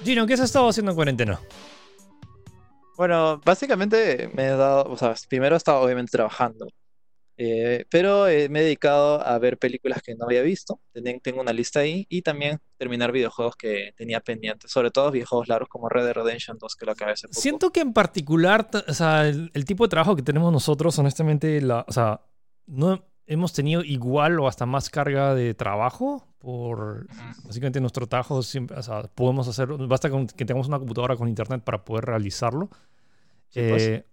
[0.06, 1.40] Gino, ¿qué has estado haciendo en cuarentena?
[2.96, 6.66] Bueno, básicamente me he dado, o sea, primero he estado obviamente trabajando,
[7.36, 11.42] eh, pero eh, me he dedicado a ver películas que no había visto, Ten- tengo
[11.42, 15.88] una lista ahí, y también terminar videojuegos que tenía pendientes, sobre todo videojuegos largos como
[15.90, 17.38] Red Dead Redemption 2, que lo acabé hace poco.
[17.40, 21.60] Siento que en particular, o sea, el, el tipo de trabajo que tenemos nosotros, honestamente,
[21.60, 22.22] la, o sea,
[22.66, 27.06] no hemos tenido igual o hasta más carga de trabajo por
[27.44, 31.28] básicamente nuestro trabajo siempre, o sea, podemos hacer, basta con que tengamos una computadora con
[31.28, 32.70] internet para poder realizarlo.
[33.48, 33.82] Sí, pues.
[33.88, 34.06] Eh,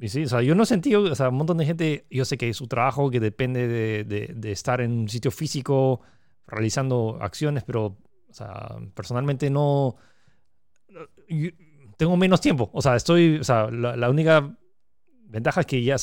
[0.00, 2.24] y sí, o sea, yo no he sentido, o sea, un montón de gente, yo
[2.24, 6.00] sé que su trabajo que depende de, de- de estar en un sitio físico
[6.46, 7.86] realizando acciones, pero,
[8.28, 9.96] o sea, personalmente no,
[11.28, 11.50] yo
[11.96, 14.56] tengo menos tiempo, o sea, estoy, o sea, la, la única
[15.30, 15.96] ventaja es que ya,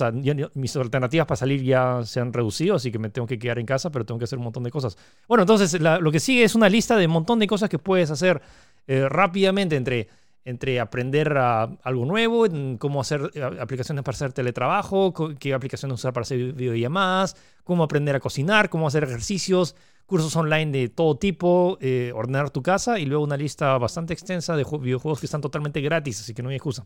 [0.53, 3.65] mis alternativas para salir ya se han reducido, así que me tengo que quedar en
[3.65, 4.97] casa, pero tengo que hacer un montón de cosas.
[5.27, 8.11] Bueno, entonces lo que sigue es una lista de un montón de cosas que puedes
[8.11, 8.41] hacer
[8.87, 10.07] eh, rápidamente entre,
[10.43, 12.45] entre aprender algo nuevo,
[12.77, 18.15] cómo hacer eh, aplicaciones para hacer teletrabajo, qué aplicaciones usar para hacer videollamadas, cómo aprender
[18.15, 23.07] a cocinar, cómo hacer ejercicios, cursos online de todo tipo, eh, ordenar tu casa y
[23.07, 26.49] luego una lista bastante extensa de ju- videojuegos que están totalmente gratis, así que no
[26.49, 26.85] hay excusa.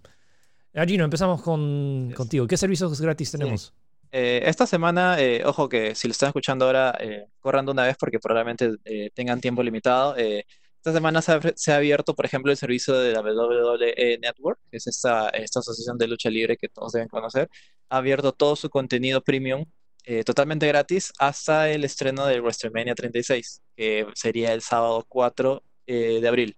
[0.74, 2.16] Ah, Gino, empezamos con, Yes.
[2.18, 2.48] contigo.
[2.48, 3.74] ¿Qué servicios gratis tenemos?
[4.12, 7.86] Eh, esta semana, eh, ojo que si lo están escuchando ahora, eh, corran de una
[7.86, 10.18] vez porque probablemente eh, tengan tiempo limitado.
[10.18, 10.46] Eh,
[10.78, 14.60] esta semana se ha, se ha abierto, por ejemplo, el servicio de la WWE Network,
[14.72, 17.50] que es esta, esta asociación de lucha libre que todos deben conocer.
[17.90, 19.66] Ha abierto todo su contenido premium
[20.06, 26.20] eh, totalmente gratis hasta el estreno de WrestleMania 36, que sería el sábado 4 eh,
[26.22, 26.58] de abril.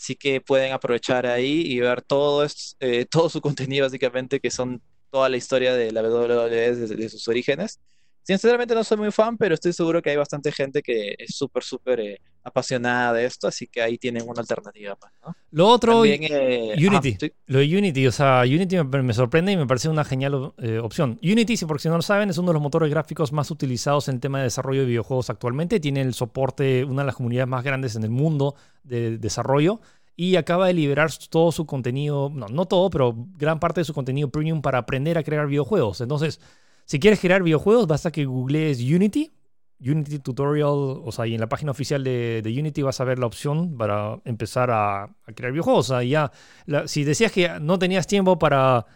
[0.00, 4.50] Así que pueden aprovechar ahí y ver todo, es- eh, todo su contenido, básicamente, que
[4.50, 7.80] son toda la historia de la WWE desde, desde sus orígenes.
[8.22, 11.62] Sinceramente no soy muy fan, pero estoy seguro que hay bastante gente que es súper,
[11.64, 14.96] súper eh, apasionada de esto, así que ahí tienen una alternativa.
[15.24, 15.36] ¿no?
[15.50, 17.16] Lo otro, También, eh, Unity.
[17.20, 20.52] sí, Lo de Unity, o sea, Unity me, me sorprende y me parece una genial
[20.58, 21.18] eh, opción.
[21.22, 24.08] Unity, si por si no lo saben, es uno de los motores gráficos más utilizados
[24.08, 25.80] en el tema de desarrollo de videojuegos actualmente.
[25.80, 29.80] Tiene el soporte, una de las comunidades más grandes en el mundo de desarrollo.
[30.16, 33.94] Y acaba de liberar todo su contenido, no, no todo, pero gran parte de su
[33.94, 36.02] contenido premium para aprender a crear videojuegos.
[36.02, 36.40] Entonces,
[36.84, 39.30] si quieres crear videojuegos, basta que googlees Unity,
[39.80, 43.18] Unity Tutorial, o sea, y en la página oficial de, de Unity vas a ver
[43.18, 45.90] la opción para empezar a, a crear videojuegos.
[45.90, 46.30] O sea, ya,
[46.66, 48.86] la- si decías que no tenías tiempo para,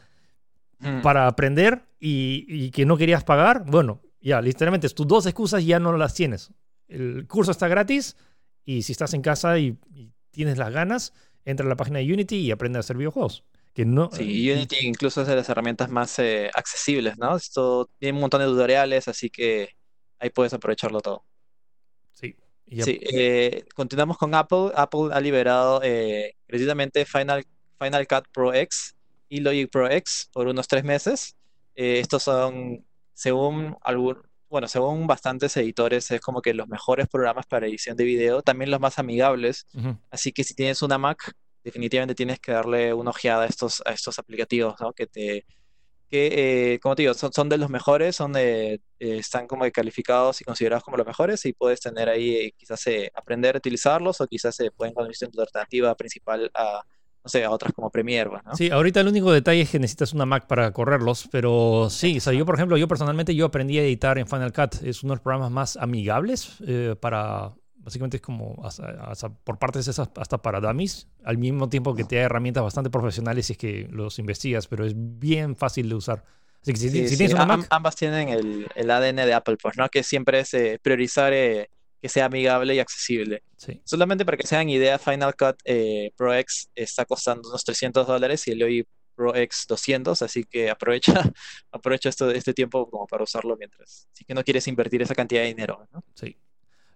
[0.80, 5.64] mm, para aprender y, y que no querías pagar, bueno, ya, literalmente tus dos excusas
[5.64, 6.51] ya no las tienes.
[6.89, 8.16] El curso está gratis
[8.64, 11.12] y si estás en casa y, y tienes las ganas,
[11.45, 13.45] entra a la página de Unity y aprende a hacer videojuegos.
[13.74, 17.37] Que no, Sí, Unity incluso es de las herramientas más eh, accesibles, ¿no?
[17.37, 19.70] Esto tiene un montón de tutoriales, así que
[20.18, 21.24] ahí puedes aprovecharlo todo.
[22.12, 22.36] Sí,
[22.66, 24.70] y Sí, eh, continuamos con Apple.
[24.74, 27.44] Apple ha liberado eh, precisamente Final,
[27.78, 28.96] Final Cut Pro X
[29.28, 31.36] y Logic Pro X por unos tres meses.
[31.74, 37.46] Eh, estos son, según algún, bueno, según bastantes editores, es como que los mejores programas
[37.46, 39.66] para edición de video, también los más amigables.
[39.74, 39.98] Ujú.
[40.10, 41.32] Así que si tienes una Mac,
[41.64, 44.92] definitivamente tienes que darle una ojeada a estos, a estos aplicativos, ¿no?
[44.92, 45.44] Que te,
[46.14, 48.80] que, eh, como te digo, son, son de los mejores, son de, eh,
[49.18, 53.10] están como calificados y considerados como los mejores y puedes tener ahí, eh, quizás eh,
[53.16, 56.82] aprender a utilizarlos o quizás se pueden convertir en tu alternativa principal a,
[57.24, 58.54] no sé, a otras como Premiere, pues, ¿no?
[58.54, 62.20] Sí, ahorita el único detalle es que necesitas una Mac para correrlos, pero sí, o
[62.20, 65.14] sea, yo por ejemplo, yo personalmente yo aprendí a editar en Final Cut, es uno
[65.14, 67.54] de los programas más amigables eh, para,
[67.85, 68.57] básicamente es como
[69.45, 73.47] por partes esas hasta para dummies, al mismo tiempo que te da herramientas bastante profesionales
[73.47, 76.24] si es que los investigas, pero es bien fácil de usar.
[76.62, 79.87] Así que si, tienes una Mac, ambas tienen el, el, ADN de Apple, pues, ¿no?
[79.91, 81.68] Que siempre es eh, priorizar eh,
[82.01, 83.43] que sea amigable y accesible.
[83.85, 88.47] Solamente para que sean idea, Final Cut eh, Pro X está costando unos 300 dólares
[88.49, 91.12] y el OI Pro X 200, así que aprovecha,
[91.70, 94.09] aprovecha esto, este tiempo como para usarlo mientras.
[94.12, 96.03] Si que no quieres invertir esa cantidad de dinero, ¿no?
[96.14, 96.37] Sí.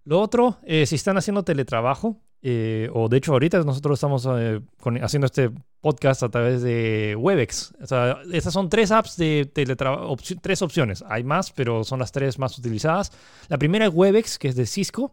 [0.08, 4.58] Lo otro, eh, si están haciendo teletrabajo, eh, o de hecho ahorita nosotros estamos eh,
[5.02, 5.50] haciendo este
[5.82, 7.74] podcast a través de Webex.
[7.82, 11.04] O sea, estas son tres apps de teletrabajo, tres opciones.
[11.10, 13.12] Hay más, pero son las tres más utilizadas.
[13.48, 15.12] La primera es Webex, que es de Cisco,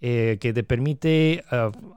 [0.00, 1.44] que te permite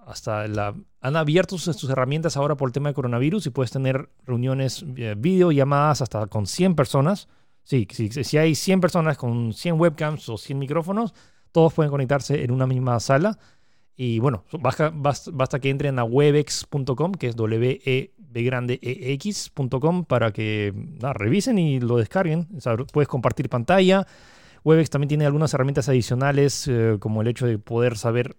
[0.06, 0.76] hasta la...
[1.00, 4.84] Han abierto sus, herramientas ahora por el tema de coronavirus y puedes tener reuniones,
[5.16, 7.30] video, llamadas hasta con 100 personas.
[7.64, 11.14] Sí, sí, si hay 100 personas con 100 webcams o 100 micrófonos,
[11.54, 13.38] todos pueden conectarse en una misma sala.
[13.96, 20.06] Y bueno, basta, que entren a webex.com, que es w e b grande e x.com,
[20.06, 22.48] para que revisen y lo descarguen.
[22.92, 24.06] puedes compartir pantalla.
[24.64, 28.36] Webex también tiene algunas herramientas adicionales, eh, como el hecho de poder saber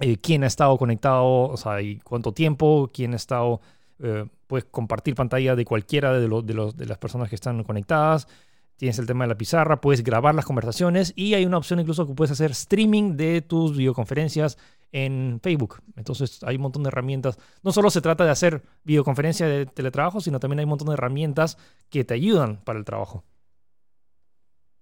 [0.00, 3.60] eh, quién ha estado conectado, o sea, y cuánto tiempo, quién ha estado.
[4.00, 8.28] Eh, puedes compartir pantalla de cualquiera de, de, los, de las personas que están conectadas.
[8.76, 12.06] Tienes el tema de la pizarra, puedes grabar las conversaciones y hay una opción incluso
[12.06, 14.58] que puedes hacer streaming de tus videoconferencias
[14.92, 15.82] en Facebook.
[15.96, 17.38] Entonces hay un montón de herramientas.
[17.62, 20.94] No solo se trata de hacer videoconferencia de teletrabajo, sino también hay un montón de
[20.94, 21.56] herramientas
[21.88, 23.24] que te ayudan para el trabajo.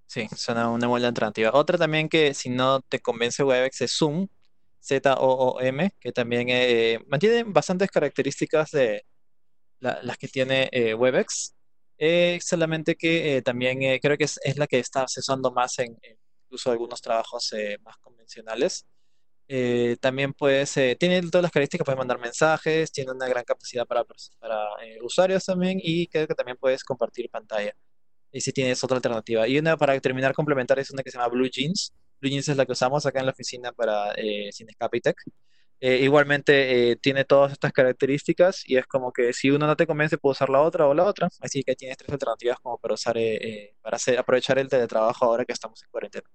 [0.07, 1.51] Sí, suena una buena alternativa.
[1.55, 4.28] Otra también que si no te convence Webex es Zoom,
[4.80, 9.05] Z-O-O-M, que también eh, mantiene bastantes características de
[9.80, 11.53] las que tiene eh, Webex.
[12.07, 15.98] Eh, solamente que eh, también eh, creo que es, la que está accesando más en,
[16.44, 18.86] incluso algunos trabajos más convencionales.
[20.00, 24.05] también puedes, tiene todas las características, puedes mandar mensajes, tiene una gran capacidad para,
[24.38, 24.66] para
[25.02, 27.74] usuarios también y creo que también puedes compartir pantalla.
[28.32, 29.48] Y si tienes otra alternativa.
[29.48, 31.94] Y una para terminar complementar es una que se llama Blue Jeans.
[32.20, 35.16] Blue Jeans es la que usamos acá en la oficina para eh, Cinescapitech.
[35.87, 39.87] Eh, igualmente eh, tiene todas estas características y es como que si uno no te
[39.87, 41.28] convence puedo usar la otra o la otra.
[41.41, 45.45] Así que tienes tres alternativas como para usar, eh, para hacer, aprovechar el teletrabajo ahora
[45.45, 46.26] que estamos en cuarentena.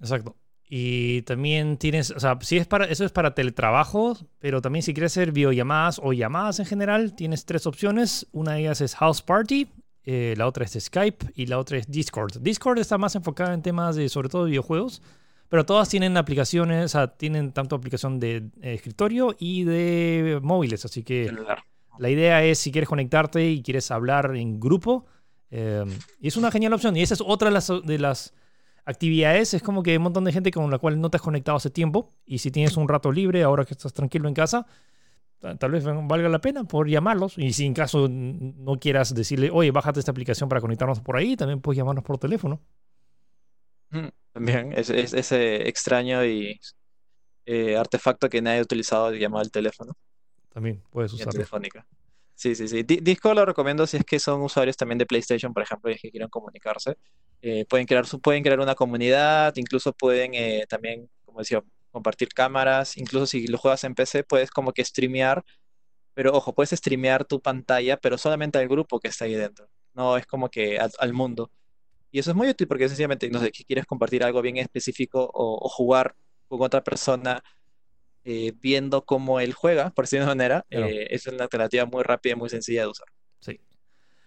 [0.00, 0.34] Exacto.
[0.66, 4.94] Y también tienes, o sea, si es para, eso es para teletrabajo, pero también si
[4.94, 8.26] quieres hacer videollamadas o llamadas en general, tienes tres opciones.
[8.32, 9.68] Una de ellas es House Party,
[10.04, 12.38] la otra es Skype y la otra es Discord.
[12.40, 15.02] Discord está más enfocada en temas de, sobre todo, videojuegos.
[15.48, 20.84] Pero todas tienen aplicaciones, o sea, tienen tanto aplicación de eh, escritorio y de móviles.
[20.84, 21.32] Así que
[21.98, 25.06] la idea es si quieres conectarte y quieres hablar en grupo.
[25.50, 25.88] Em,
[26.20, 26.96] y es una genial opción.
[26.96, 28.34] Y esa es otra de las, de las
[28.84, 29.54] actividades.
[29.54, 31.56] Es como que hay un montón de gente con la cual no te has conectado
[31.56, 32.10] hace tiempo.
[32.24, 34.66] Y si tienes un rato libre, ahora que estás tranquilo en casa,
[35.58, 37.38] tal vez valga la pena por llamarlos.
[37.38, 41.36] Y si en caso no quieras decirle, oye, bájate esta aplicación para conectarnos por ahí,
[41.36, 42.60] también puedes llamarnos por teléfono.
[43.90, 44.08] Mm.
[44.32, 46.60] También, es, ese extraño y
[47.46, 49.96] eh, artefacto que nadie ha utilizado llamado el teléfono.
[50.52, 51.32] También puedes usarlo.
[51.32, 51.86] Telefónica.
[52.34, 52.82] Sí, sí, sí.
[52.82, 56.10] Discord lo recomiendo si es que son usuarios también de PlayStation, por ejemplo, y que
[56.10, 56.98] quieran comunicarse.
[57.40, 62.98] Eh, pueden, crear, pueden crear una comunidad, incluso pueden eh, también, como decía, compartir cámaras.
[62.98, 65.44] Incluso si lo juegas en PC, puedes como que streamear.
[66.12, 69.68] Pero ojo, puedes streamear tu pantalla, pero solamente al grupo que está ahí dentro.
[69.94, 71.50] No es como que al mundo.
[72.16, 75.30] Y eso es muy útil porque sencillamente, no sé, que quieres compartir algo bien específico
[75.34, 76.16] o, jugar
[76.48, 77.44] con otra persona
[78.24, 82.32] eh, viendo cómo él juega, por decirlo de manera, eh, es una alternativa muy rápida
[82.32, 83.06] y muy sencilla de usar.
[83.40, 83.60] Sí.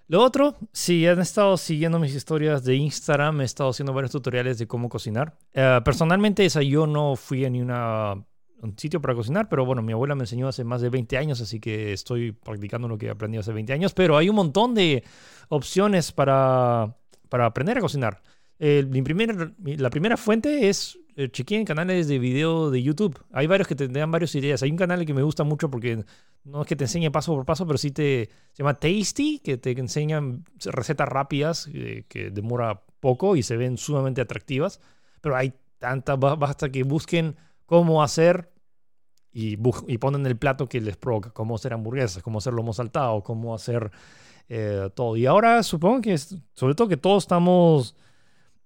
[0.05, 4.59] Lo otro, si han estado siguiendo mis historias de Instagram, he estado haciendo varios tutoriales
[4.59, 5.35] de cómo cocinar.
[5.51, 8.23] Eh, personalmente, esa yo no fui a ni una,
[8.61, 11.41] un sitio para cocinar, pero bueno, mi abuela me enseñó hace más de 20 años,
[11.41, 15.03] así que estoy practicando lo que aprendí hace 20 años, pero hay un montón de
[15.47, 16.99] opciones para
[17.30, 18.21] para aprender a cocinar.
[18.57, 23.19] la primera fuente es eh, canales de video de YouTube.
[23.32, 24.63] Hay varios que te dan varias ideas.
[24.63, 26.05] Hay un canal que me gusta mucho porque
[26.45, 29.57] no es que te enseñe paso por paso, pero sí te se llama Tasty, que
[29.57, 34.80] te enseñan recetas rápidas eh, que demora poco y se ven sumamente atractivas.
[35.19, 38.51] Pero hay tantas, basta que busquen cómo hacer
[39.34, 39.57] y,
[39.88, 43.53] y ponen el plato que les provoca, cómo hacer hamburguesas, cómo hacer lomo saltado, cómo
[43.53, 43.91] hacer
[44.50, 45.16] eh, todo.
[45.16, 47.95] Y ahora supongo que, sobre todo que todos estamos...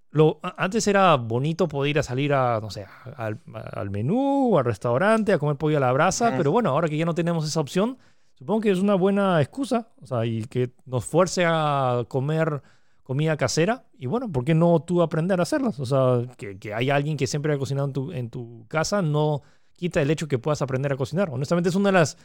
[0.10, 4.66] Lo, antes era bonito poder ir a salir a, no sé, al, al menú, al
[4.66, 7.60] restaurante, a comer pollo a la brasa, pero bueno, ahora que ya no tenemos esa
[7.60, 7.98] opción,
[8.36, 12.62] supongo que es una buena excusa, o sea, y que nos fuerce a comer
[13.02, 13.86] comida casera.
[13.98, 15.80] Y bueno, ¿por qué no tú aprender a hacerlas?
[15.80, 19.02] O sea, que, que haya alguien que siempre ha cocinado en tu, en tu casa
[19.02, 19.42] no
[19.76, 21.32] quita el hecho que puedas aprender a cocinar.
[21.32, 22.18] Honestamente es una de las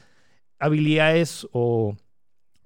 [0.58, 1.96] habilidades o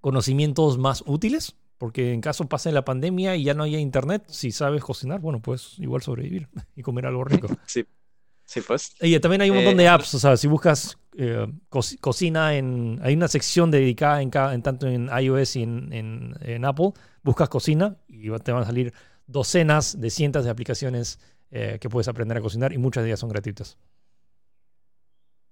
[0.03, 4.53] conocimientos más útiles, porque en caso pase la pandemia y ya no haya internet, si
[4.53, 7.49] sabes cocinar, bueno, pues igual sobrevivir y comer algo rico.
[7.67, 7.85] Sí,
[8.47, 8.93] sí pues.
[9.01, 12.55] Y también hay un montón Eh, de apps, o sea, si buscas eh, co- cocina
[12.57, 13.01] en...
[13.03, 16.93] Hay una sección dedicada en, cada, en tanto en iOS y en, en- en Apple,
[17.23, 18.93] buscas cocina y te van a salir
[19.27, 21.19] docenas de cientos de aplicaciones
[21.51, 23.77] eh, que puedes aprender a cocinar y muchas de ellas son gratuitas.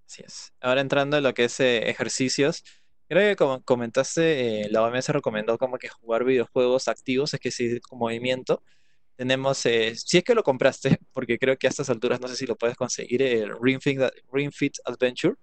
[0.06, 0.52] Así es.
[0.60, 2.64] Ahora entrando en lo que es eh, ejercicios,
[3.10, 7.50] creo que como comentaste, eh, la OMS recomendó como que jugar videojuegos activos, es que
[7.50, 8.62] sí, con movimiento.
[9.16, 12.36] Tenemos, eh, si es que lo compraste, porque creo que a estas alturas no sé
[12.36, 14.00] si lo puedes conseguir, el Ring Fit,
[14.32, 15.36] Ring Fit Adventure,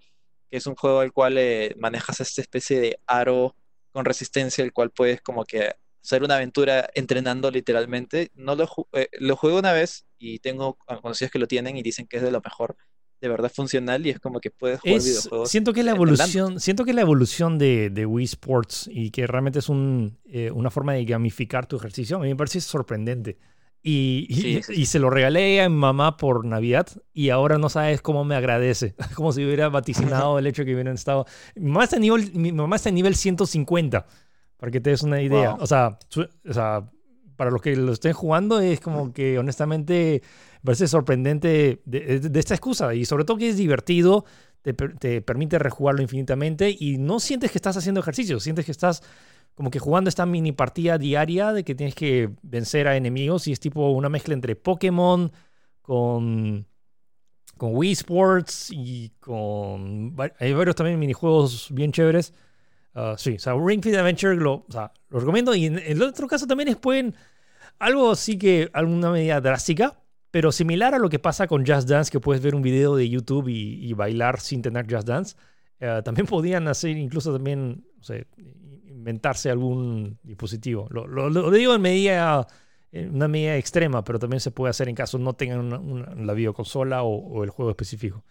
[0.49, 3.55] que es un juego al cual eh, manejas esta especie de aro
[3.91, 8.31] con resistencia, el cual puedes como que hacer una aventura entrenando literalmente.
[8.35, 12.07] No lo, eh, lo jugué una vez y tengo conocidos que lo tienen y dicen
[12.07, 12.77] que es de lo mejor
[13.21, 15.49] de verdad funcional y es como que puedes jugar Es, videojuegos.
[15.49, 19.59] siento que la evolución, siento que la evolución de, de Wii Sports y que realmente
[19.59, 22.17] es un, eh, una forma de gamificar tu ejercicio.
[22.17, 23.37] A mí me parece sorprendente.
[23.83, 24.81] Y, y- Sí, sí, sí.
[24.81, 28.35] y se lo regalé a mi mamá por Navidad y ahora no sabes cómo me
[28.35, 28.95] agradece.
[29.15, 31.25] Como si hubiera vaticinado el hecho que hubieran estado.
[31.55, 34.05] Mi mamá está en nivel, mi mamá está en nivel 150,
[34.57, 35.51] para que te des una idea.
[35.51, 35.63] Wow.
[35.63, 36.89] O, sea, su- o sea,
[37.37, 40.21] para los que lo estén jugando, es como que honestamente
[40.55, 42.93] me parece sorprendente de, esta excusa.
[42.95, 44.25] Y sobre todo que es divertido,
[44.63, 48.71] te, per- te permite rejugarlo infinitamente y no sientes que estás haciendo ejercicio, sientes que
[48.71, 49.03] estás
[49.55, 53.53] como que jugando esta mini partida diaria de que tienes que vencer a enemigos y
[53.53, 55.31] es tipo una mezcla entre Pokémon
[55.81, 56.67] con,
[57.57, 60.15] con Wii Sports y con...
[60.39, 62.33] Hay varios también minijuegos bien chéveres.
[62.99, 65.53] Ah, sí, o sea, Ring Fit Adventure lo, o sea, lo recomiendo.
[65.53, 67.13] Y en el otro caso también es pueden
[67.79, 72.11] algo sí que alguna medida drástica, pero similar a lo que pasa con Just Dance,
[72.11, 75.35] que puedes ver un video de YouTube y, y bailar sin tener Just Dance.
[75.79, 78.27] eh, también podían hacer incluso también, no sé,
[78.85, 80.87] inventarse algún dispositivo.
[80.89, 82.47] Lo, lo- lo digo en medida,
[82.91, 86.15] en una medida extrema, pero también se puede hacer en caso no tengan una, una-
[86.15, 88.23] la videoconsola o, o el juego específico.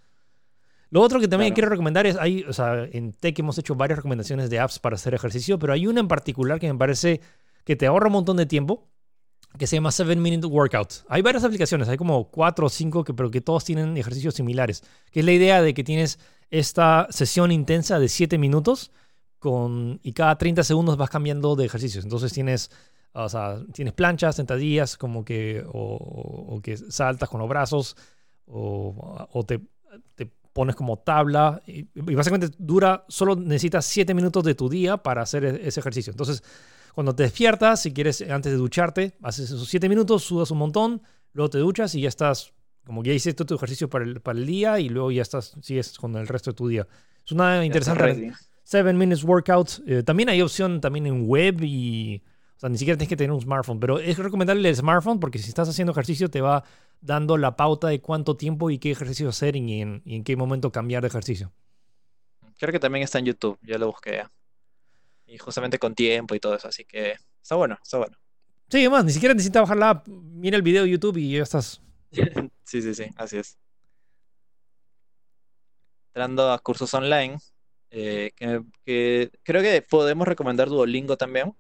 [0.91, 1.55] Lo otro que también Claro.
[1.55, 4.95] quiero recomendar es, hay, o sea, en Tech hemos hecho varias recomendaciones de apps para
[4.95, 7.21] hacer ejercicio, pero hay una en particular que me parece
[7.65, 8.89] que te ahorra un montón de tiempo,
[9.59, 11.05] que se llama 7 Minute Workout.
[11.09, 14.85] Hay varias aplicaciones, hay como 4 o 5, que, pero que todos tienen ejercicios similares,
[15.11, 16.19] que es la idea de que tienes
[16.51, 18.93] esta sesión intensa de 7 minutos
[19.39, 22.05] con, y cada 30 segundos vas cambiando de ejercicios.
[22.05, 22.71] Entonces tienes,
[23.13, 25.97] o sea, tienes planchas, sentadillas, como que, o,
[26.55, 27.97] o que saltas con los brazos,
[28.47, 29.61] o, o te,
[30.15, 34.97] te pones como tabla, y, y básicamente dura, solo necesitas 7 minutos de tu día
[34.97, 36.11] para hacer e- ese ejercicio.
[36.13, 36.43] Entonces,
[36.95, 41.03] cuando te despiertas, si quieres, antes de ducharte, haces esos 7 minutos, sudas un montón,
[41.35, 42.55] luego te duchas y ya estás,
[42.87, 45.99] como ya hiciste tu ejercicio para el, para el día y luego ya estás, sigues
[45.99, 46.89] con el resto de tu día.
[47.23, 48.33] Es una interesante estás ready.
[48.65, 49.83] 7 Minutes Workout.
[49.87, 52.23] Eh, también hay opción también en web y...
[52.57, 55.39] O sea, ni siquiera tienes que tener un smartphone, pero es recomendable el smartphone porque
[55.39, 56.65] si estás haciendo ejercicio te va
[57.03, 60.37] dando la pauta de cuánto tiempo y qué ejercicio hacer y en, y en qué
[60.37, 61.53] momento cambiar de ejercicio.
[62.59, 64.23] Creo que también está en YouTube, ya lo busqué.
[65.27, 68.17] Y justamente con tiempo y todo eso, así que está bueno, está bueno.
[68.71, 70.09] Sí, además, ni siquiera necesitas bajar la app.
[70.09, 71.81] Mira el video de YouTube y ya estás.
[72.65, 73.57] Sí, sí, sí, así es.
[76.09, 77.39] Entrando a cursos online,
[77.91, 81.55] eh, que, que creo que podemos recomendar Duolingo también.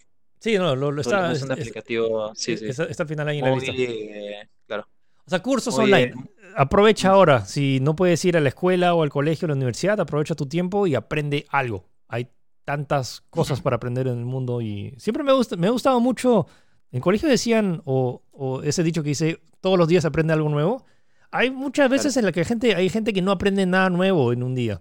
[0.46, 3.26] Sí, no, lo, lo está, es un es- aplicativo, sí, sí, está, está al final
[3.26, 3.72] ahí en la lista.
[3.76, 4.86] eh, claro,
[5.26, 6.14] O sea, cursos muy, online.
[6.56, 7.44] Aprovecha ahora.
[7.44, 10.36] Si no puedes ir a la escuela o al colegio o a la universidad, aprovecha
[10.36, 11.88] tu tiempo y aprende algo.
[12.06, 12.28] Hay
[12.64, 16.46] tantas cosas para aprender en el mundo y siempre me, gusta, me ha gustado mucho.
[16.92, 20.84] En colegio decían, o, o ese dicho que dice, todos los días aprende algo nuevo.
[21.32, 24.44] Hay muchas veces en las que gente, hay gente que no aprende nada nuevo en
[24.44, 24.80] un día.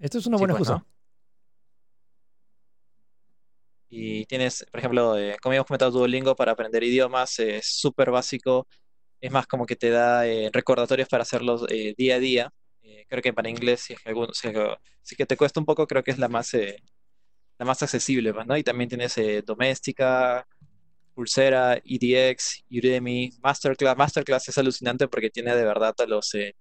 [0.00, 0.84] Esto es una Sí, buena pues, excusa.
[0.84, 0.92] ¿no?
[3.94, 8.66] Y tienes, por ejemplo, eh, como habíamos comentado, Duolingo para aprender idiomas, es súper básico.
[9.20, 12.50] Es más como que te da eh, recordatorios para hacerlos eh, día a día.
[12.82, 15.66] Eh, creo que para inglés, si es que, alguno- si es que, te cuesta un
[15.66, 16.76] poco, creo que es la más, eh,
[17.58, 18.56] la más accesible, pues, ¿no?
[18.56, 19.16] Y también tienes
[19.46, 20.46] Doméstica,
[21.14, 23.96] Coursera, EDX, Udemy, Masterclass.
[23.98, 26.34] Masterclass es alucinante porque tiene de verdad a los...
[26.34, 26.54] eh,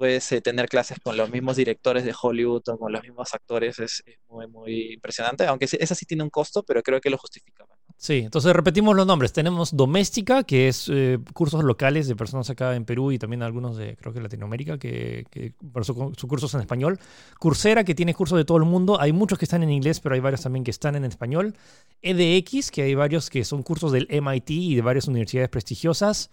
[0.00, 3.78] puedes eh, tener clases con los mismos directores de Hollywood o con los mismos actores.
[3.80, 5.46] Es, muy, muy impresionante.
[5.46, 7.66] Aunque esa sí tiene un costo, pero creo que lo justifica.
[7.66, 7.94] pues, ¿no?
[7.98, 9.34] Sí, entonces repetimos los nombres.
[9.34, 13.76] Tenemos Doméstica, que es eh, cursos locales de personas acá en Perú y también algunos
[13.76, 16.98] de, creo que Latinoamérica, que, que por su, su cursos en español.
[17.38, 18.98] Coursera, que tiene cursos de todo el mundo.
[18.98, 21.54] Hay muchos que están en inglés, pero hay varios también que están en español.
[22.00, 26.30] EDX, que hay varios que son cursos del MIT y de varias universidades prestigiosas.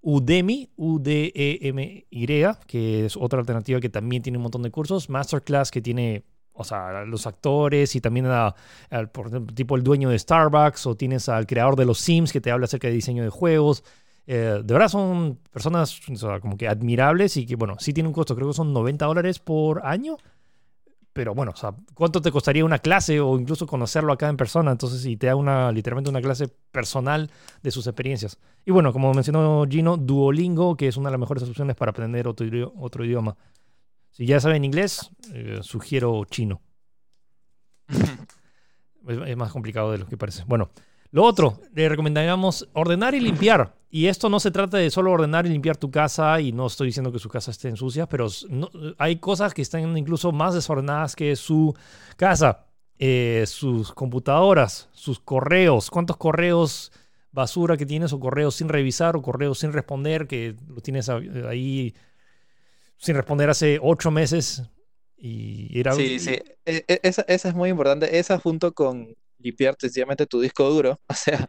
[0.00, 5.08] Udemy, U-D-E-M-Y, que es otra alternativa que también tiene un montón de cursos.
[5.08, 6.24] Masterclass, que tiene
[6.58, 8.54] o sea, los actores y también a,
[9.54, 12.64] tipo el dueño de Starbucks o tienes al creador de los Sims que te habla
[12.64, 13.84] acerca de diseño de juegos.
[14.26, 16.00] Eh, de verdad son personas
[16.42, 19.38] como que admirables y que, bueno, sí tiene un costo, creo que son 90 dólares
[19.38, 20.18] por año.
[21.12, 24.70] Pero bueno, o sea, ¿cuánto te costaría una clase o incluso conocerlo acá en persona?
[24.70, 27.30] Entonces, si te da una, literalmente una clase personal
[27.62, 28.38] de sus experiencias.
[28.64, 32.28] Y bueno, como mencionó Gino, Duolingo, que es una de las mejores opciones para aprender
[32.28, 32.46] otro,
[32.76, 33.36] otro idioma.
[34.10, 36.60] Si ya saben inglés, eh, sugiero chino.
[39.08, 40.44] es, más complicado de lo que parece.
[40.46, 40.70] Bueno,
[41.10, 43.74] lo otro, le recomendaríamos ordenar y limpiar.
[43.90, 46.88] Y esto no se trata de solo ordenar y limpiar tu casa, y no estoy
[46.88, 48.26] diciendo que su casa esté sucia, pero
[48.98, 51.74] hay cosas que están incluso más desordenadas que su
[52.16, 52.64] casa.
[53.00, 56.90] Eh, sus computadoras, sus correos, cuántos correos
[57.30, 61.94] basura que tienes o correos sin revisar o correos sin responder que lo tienes ahí
[62.96, 64.64] sin responder hace ocho meses.
[65.16, 65.92] Y era...
[65.92, 68.18] Sí, sí, e, e, esa, esa, es muy importante.
[68.18, 71.48] Esa junto con limpiar sencillamente tu disco duro, o sea,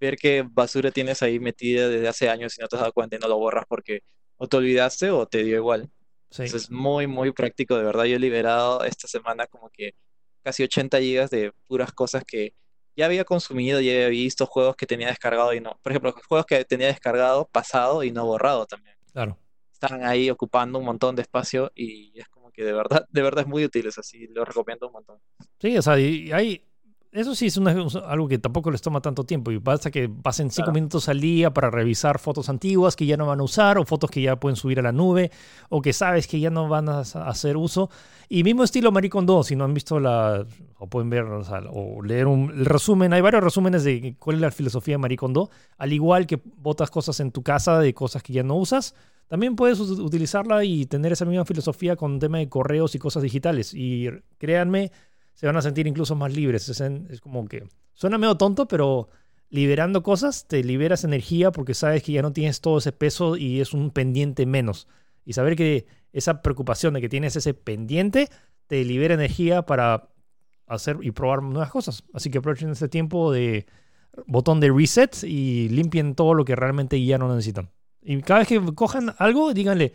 [0.00, 3.16] ver qué basura tienes ahí metida desde hace años y no te has dado cuenta
[3.16, 4.02] y no lo borras porque
[4.36, 5.90] o te olvidaste o te dio igual.
[6.30, 6.44] Sí.
[6.44, 8.04] Eso es muy, muy práctico, de verdad.
[8.04, 9.94] Yo he liberado esta semana como que
[10.42, 12.54] casi 80 gigas de puras cosas que
[12.96, 15.78] ya había consumido, ya había visto juegos que tenía descargado y no.
[15.82, 18.96] Por ejemplo, juegos que tenía descargado, pasado y no borrado también.
[19.12, 19.38] Claro
[19.80, 23.42] están ahí ocupando un montón de espacio y es como que de verdad, de verdad
[23.42, 25.20] es muy útil, es así, lo recomiendo un montón.
[25.60, 26.67] Sí, o sea, y hay,
[27.12, 30.72] eso sí es algo que tampoco les toma tanto tiempo y basta que pasen cinco
[30.72, 34.10] minutos al día para revisar fotos antiguas que ya no van a usar o fotos
[34.10, 35.30] que ya pueden subir a la nube
[35.70, 37.88] o que sabes que ya no van a hacer uso.
[38.28, 40.44] Y mismo estilo Maricon 2, si no han visto la,
[40.78, 44.50] o pueden ver o, leer un, el resumen, hay varios resúmenes de cuál es la
[44.50, 45.48] filosofía de Maricon 2,
[45.78, 48.94] al igual que botas cosas en tu casa de cosas que ya no usas
[49.28, 53.74] también puedes utilizarla y tener esa misma filosofía con tema de correos y cosas digitales.
[53.74, 54.90] Y créanme,
[55.38, 56.68] se van a sentir incluso más libres.
[56.68, 59.08] Es, como que suena medio tonto, pero
[59.50, 63.60] liberando cosas te liberas energía porque sabes que ya no tienes todo ese peso y
[63.60, 64.88] es un pendiente menos.
[65.24, 68.28] Y saber que esa preocupación de que tienes ese pendiente
[68.66, 70.08] te libera energía para
[70.66, 72.02] hacer y probar nuevas cosas.
[72.12, 73.66] Así que aprovechen este tiempo de
[74.26, 77.70] botón de reset y limpien todo lo que realmente ya no necesitan.
[78.02, 79.92] Y cada vez que cojan algo, díganle,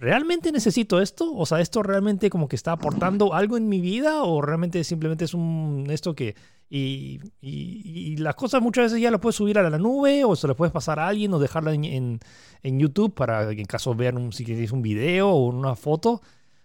[0.00, 1.34] ¿realmente necesito esto?
[1.34, 4.22] O sea, ¿esto realmente como que está aportando algo en mi vida?
[4.22, 6.34] ¿O realmente simplemente es un esto que...
[6.70, 10.46] Y, y, las cosas muchas veces ya las puedes subir a la nube o se
[10.46, 12.20] las puedes pasar a alguien o dejarla en,
[12.62, 16.20] en, YouTube para que en caso vean un, si quieres un video o una foto.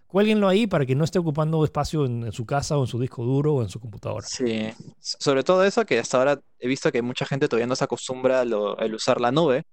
[0.08, 3.24] Cuélguenlo ahí para que no esté ocupando espacio en, su casa o en su disco
[3.24, 4.28] duro o en su computadora.
[4.28, 4.70] Sí,
[5.00, 8.42] sobre todo eso que hasta ahora he visto que mucha gente todavía no se acostumbra
[8.42, 9.64] al usar la nube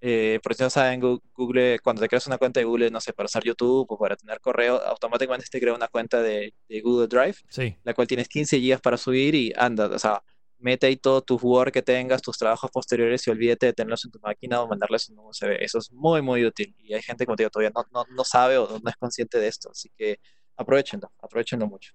[0.00, 3.12] eh, por si no saben, Google, cuando te creas una cuenta de Google, no sé,
[3.12, 7.36] para usar YouTube o para tener correo, automáticamente te crea una cuenta de, Google Drive,
[7.82, 10.22] la cual tienes 15 GB para subir y anda, o sea,
[10.58, 14.10] mete ahí todo tu Word que tengas, tus trabajos posteriores y olvídate de tenerlos en
[14.10, 15.56] tu máquina o mandarles un USB.
[15.60, 16.74] Eso es muy, muy útil.
[16.78, 19.38] Y hay gente, como te digo, todavía no, no, no sabe o no es consciente
[19.38, 19.70] de esto.
[19.70, 20.20] Así que
[20.56, 21.92] aprovechenlo, aprovechenlo mucho.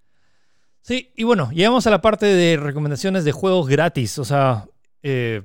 [0.82, 4.18] Sí, y bueno, llegamos a la parte de recomendaciones de juegos gratis.
[4.18, 4.68] O sea,
[5.02, 5.44] eh,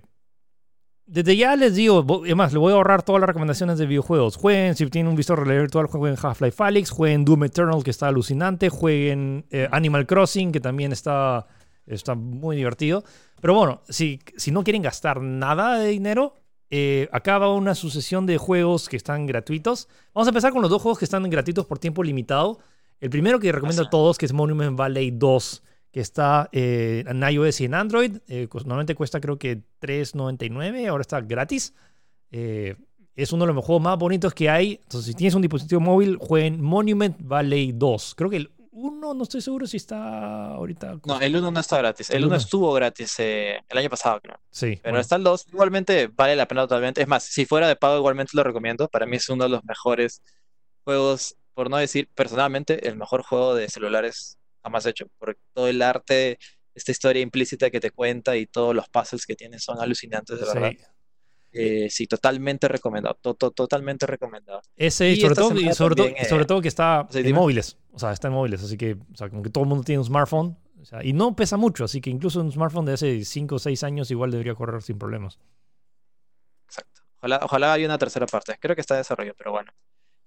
[1.09, 4.37] desde ya les digo, además, le voy a ahorrar todas las recomendaciones de videojuegos.
[4.37, 8.69] Jueguen, si tienen un visor virtual, jueguen Half-Life Alyx, jueguen Doom Eternal, que está alucinante,
[8.69, 11.47] jueguen eh, Animal Crossing, que también está,
[11.87, 13.05] está muy divertido.
[13.41, 16.35] Pero bueno, si, si no quieren gastar nada de dinero,
[16.71, 19.89] eh, acá va una sucesión de juegos que están gratuitos.
[20.13, 22.59] Vamos a empezar con los dos juegos que están gratuitos por tiempo limitado.
[23.01, 25.63] El primero que recomiendo a todos, que es Monument Valley 2
[25.99, 28.19] que está eh, en iOS y en Android.
[28.29, 31.75] Eh, normalmente cuesta creo que $3.99, ahora está gratis.
[32.31, 32.77] Eh,
[33.17, 34.79] es uno de los juegos más bonitos que hay.
[34.81, 38.15] Entonces, si tienes un dispositivo móvil, jueguen Monument Valley 2.
[38.17, 41.01] Creo que el 1 no estoy seguro si está ahorita.
[41.05, 42.11] No, el 1 no está gratis.
[42.11, 44.39] El 1 estuvo gratis el año pasado, creo.
[44.53, 44.79] Sí.
[44.81, 45.47] Pero está el 2.
[45.49, 47.03] Igualmente vale la pena totalmente.
[47.03, 48.87] Es más, si fuera de pago, igualmente lo recomiendo.
[48.87, 50.23] Para mí es uno de los mejores
[50.85, 54.39] juegos, por no decir personalmente, el mejor juego de celulares
[54.69, 56.39] jamás hecho, porque todo el arte,
[56.75, 60.47] esta historia implícita que te cuenta y todos los puzzles que tiene son alucinantes, de
[60.47, 60.73] verdad.
[61.51, 64.61] Eh, sí, totalmente recomendado, totalmente recomendado.
[64.77, 68.35] Ese, sobre todo, sobre, todo, sobre todo que está en móviles, o sea, está en
[68.35, 70.57] móviles, así que, o sea, como que todo el mundo tiene un smartphone,
[71.03, 74.11] y no pesa mucho, así que incluso un smartphone de hace 5 o 6 años
[74.11, 75.39] igual debería correr sin problemas.
[76.67, 77.03] Exacto.
[77.17, 78.57] Ojalá, ojalá haya una tercera parte.
[78.61, 79.73] Creo que está en desarrollo, pero bueno.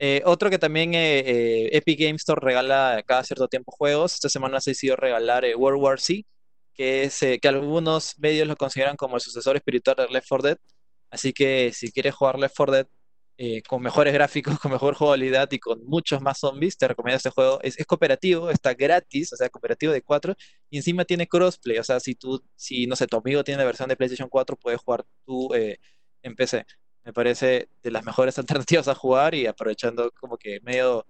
[0.04, 4.16] Eh, otro que también eh, eh, Epic Game Store regala cada cierto tiempo juegos.
[4.16, 6.24] Esta semana se decidió regalar World War Z,
[6.74, 10.58] que, es, que algunos medios lo consideran como el sucesor espiritual de Left 4 Dead.
[11.12, 12.88] Así que si quieres jugar Left 4 Dead
[13.68, 17.60] con mejores gráficos, con mejor jugabilidad y con muchos más zombies, te recomiendo este juego.
[17.62, 20.36] Es, cooperativo, está gratis, o sea, cooperativo de 4,
[20.72, 21.78] y encima tiene crossplay.
[21.78, 24.58] O sea, si tú, si no sé, tu amigo tiene la versión de PlayStation 4,
[24.58, 26.66] puedes jugar tú en PC
[27.04, 31.06] me parece de las mejores alternativas a jugar y aprovechando como que medio,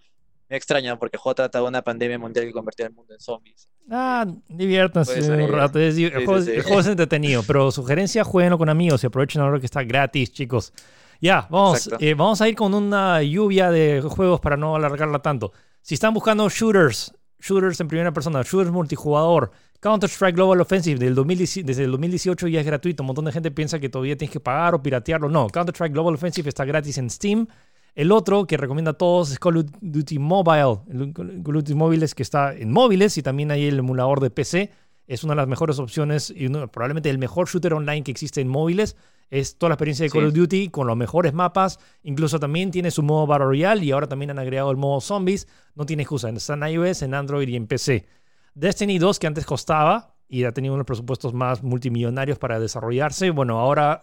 [0.50, 3.70] extraño porque juego trata de una pandemia mundial que convertía el mundo en zombies.
[3.89, 5.80] Ah, diviértanse un rato.
[5.80, 10.32] el, juego, es entretenido, pero sugerencia, jueguenlo con amigos y aprovechen ahora que está gratis,
[10.32, 10.74] chicos.
[11.20, 15.54] Ya, vamos, eh, vamos a ir con una lluvia de juegos para no alargarla tanto.
[15.82, 19.52] Si están buscando shooters, shooters en primera persona, shooters multijugador,
[19.82, 23.02] Counter-Strike Global Offensive del desde el 2018 ya es gratuito.
[23.02, 25.28] Un montón de gente piensa que todavía tienes que pagar o piratearlo.
[25.28, 27.48] No, Counter-Strike Global Offensive está gratis en Steam.
[27.96, 31.12] El otro que recomienda a todos es Call of Duty Mobile.
[31.14, 34.72] Call of Duty Móviles que está en móviles y también hay el emulador de PC.
[35.08, 38.50] Es una de las mejores opciones y probablemente el mejor shooter online que existe en
[38.50, 38.96] móviles.
[39.32, 41.80] Es toda la experiencia de Call of Duty con los mejores mapas.
[42.04, 45.48] Incluso también tiene su modo Battle Royale y ahora también han agregado el modo Zombies.
[45.74, 46.30] No tiene excusa.
[46.30, 48.06] Está en iOS, en Android y en PC.
[48.54, 53.60] Destiny 2, que antes costaba y ha tenido unos presupuestos más multimillonarios para desarrollarse, bueno,
[53.60, 54.02] ahora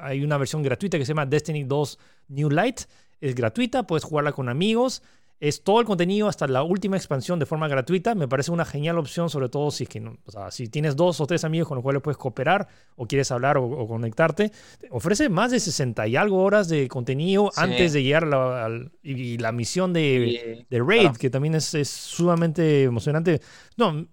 [0.00, 2.82] hay una versión gratuita que se llama Destiny 2 New Light.
[3.20, 5.02] Es gratuita, puedes jugarla con amigos
[5.40, 8.14] es todo el contenido hasta la última expansión de forma gratuita.
[8.14, 10.02] Me parece una genial opción, sobre todo si, que,
[10.50, 12.66] si tienes dos o tres amigos con los cuales puedes cooperar
[12.96, 14.50] o quieres hablar o, conectarte.
[14.90, 19.38] Ofrece más de 60 y algo horas de contenido antes de llegar a la, y,
[19.38, 23.40] la misión de, Raid, que también es, sumamente emocionante.
[23.76, 24.06] No,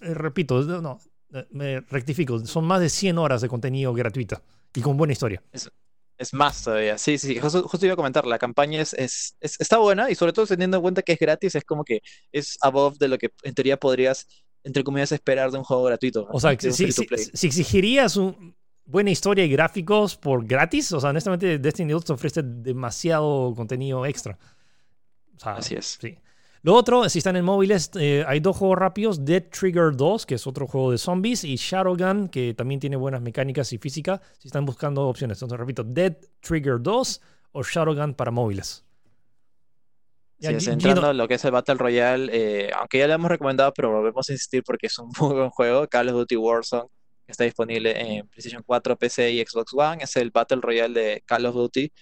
[0.00, 0.98] repito, no,
[1.50, 4.42] me rectifico, son más de 100 horas de contenido gratuita
[4.74, 5.42] y con buena historia.
[6.16, 10.10] Es más todavía, sí, sí, justo, iba a comentar, la campaña es, es, está buena
[10.10, 13.08] y sobre todo teniendo en cuenta que es gratis, es como que es above de
[13.08, 14.28] lo que en teoría podrías,
[14.62, 16.28] entre comillas, esperar de un juego gratuito.
[16.30, 18.54] O sea, si, si, exigirías un,
[18.84, 24.04] buena historia y gráficos por gratis, o sea, honestamente Destiny 2 te ofrece demasiado contenido
[24.06, 24.38] extra.
[25.42, 25.98] Así es.
[26.00, 26.16] Sí.
[26.64, 30.36] Lo otro, si están en móviles, eh, hay dos juegos rápidos, Dead Trigger 2, que
[30.36, 34.48] es otro juego de zombies, y Shadowgun, que también tiene buenas mecánicas y física, si
[34.48, 35.36] están buscando opciones.
[35.36, 37.20] Entonces, repito, Dead Trigger 2
[37.52, 38.82] o Shadowgun para móviles.
[40.38, 43.70] Sí, entrando en lo que es el Battle Royale, eh, aunque ya lo hemos recomendado,
[43.74, 46.88] pero volvemos a insistir porque es un muy buen juego, Call of Duty Warzone,
[47.26, 51.22] que está disponible en PlayStation 4, PC y Xbox One, es el Battle Royale de
[51.26, 51.92] Call of Duty,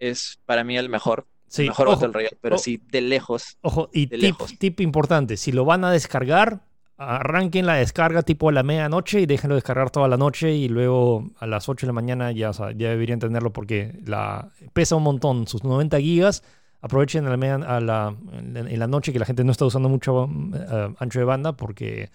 [0.00, 3.58] es para mí el mejor, mejor Battle Royale, pero sí de lejos.
[3.62, 6.62] Ojo, y tip, importante, si lo van a descargar,
[6.96, 11.30] arranquen la descarga tipo a la medianoche y déjenlo descargar toda la noche y luego
[11.38, 15.46] a las 8 de la mañana ya, ya deberían tenerlo porque la, pesa un montón,
[15.46, 16.42] sus 90 gigas.
[16.80, 20.28] Aprovechen a la, a la, en la noche que la gente no está usando mucho
[20.54, 22.10] eh, ancho de banda porque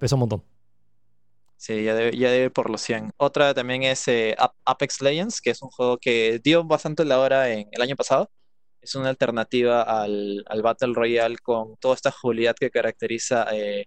[0.00, 0.42] pesa un montón.
[1.58, 3.10] Sí, ya debe, ya debe por los 100.
[3.16, 7.50] Otra también es eh, Apex Legends, que es un juego que dio bastante la hora
[7.50, 8.30] en el año pasado
[8.80, 13.86] es una alternativa al, Battle Royale con toda esta jugabilidad que caracteriza eh,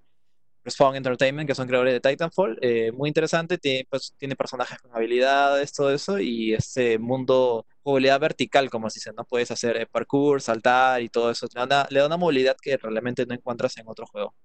[0.64, 2.60] Respawn Entertainment, que son creadores de Titanfall.
[2.62, 8.20] Eh, muy interesante, tiene, pues, tiene personajes con habilidades, todo eso, y este mundo, jugabilidad
[8.20, 9.26] vertical, como se dice, ¿no?
[9.26, 11.48] Puedes hacer eh, parkour, saltar y todo eso.
[11.54, 14.36] Le da, le da una movilidad que realmente no encuentras en otro juego.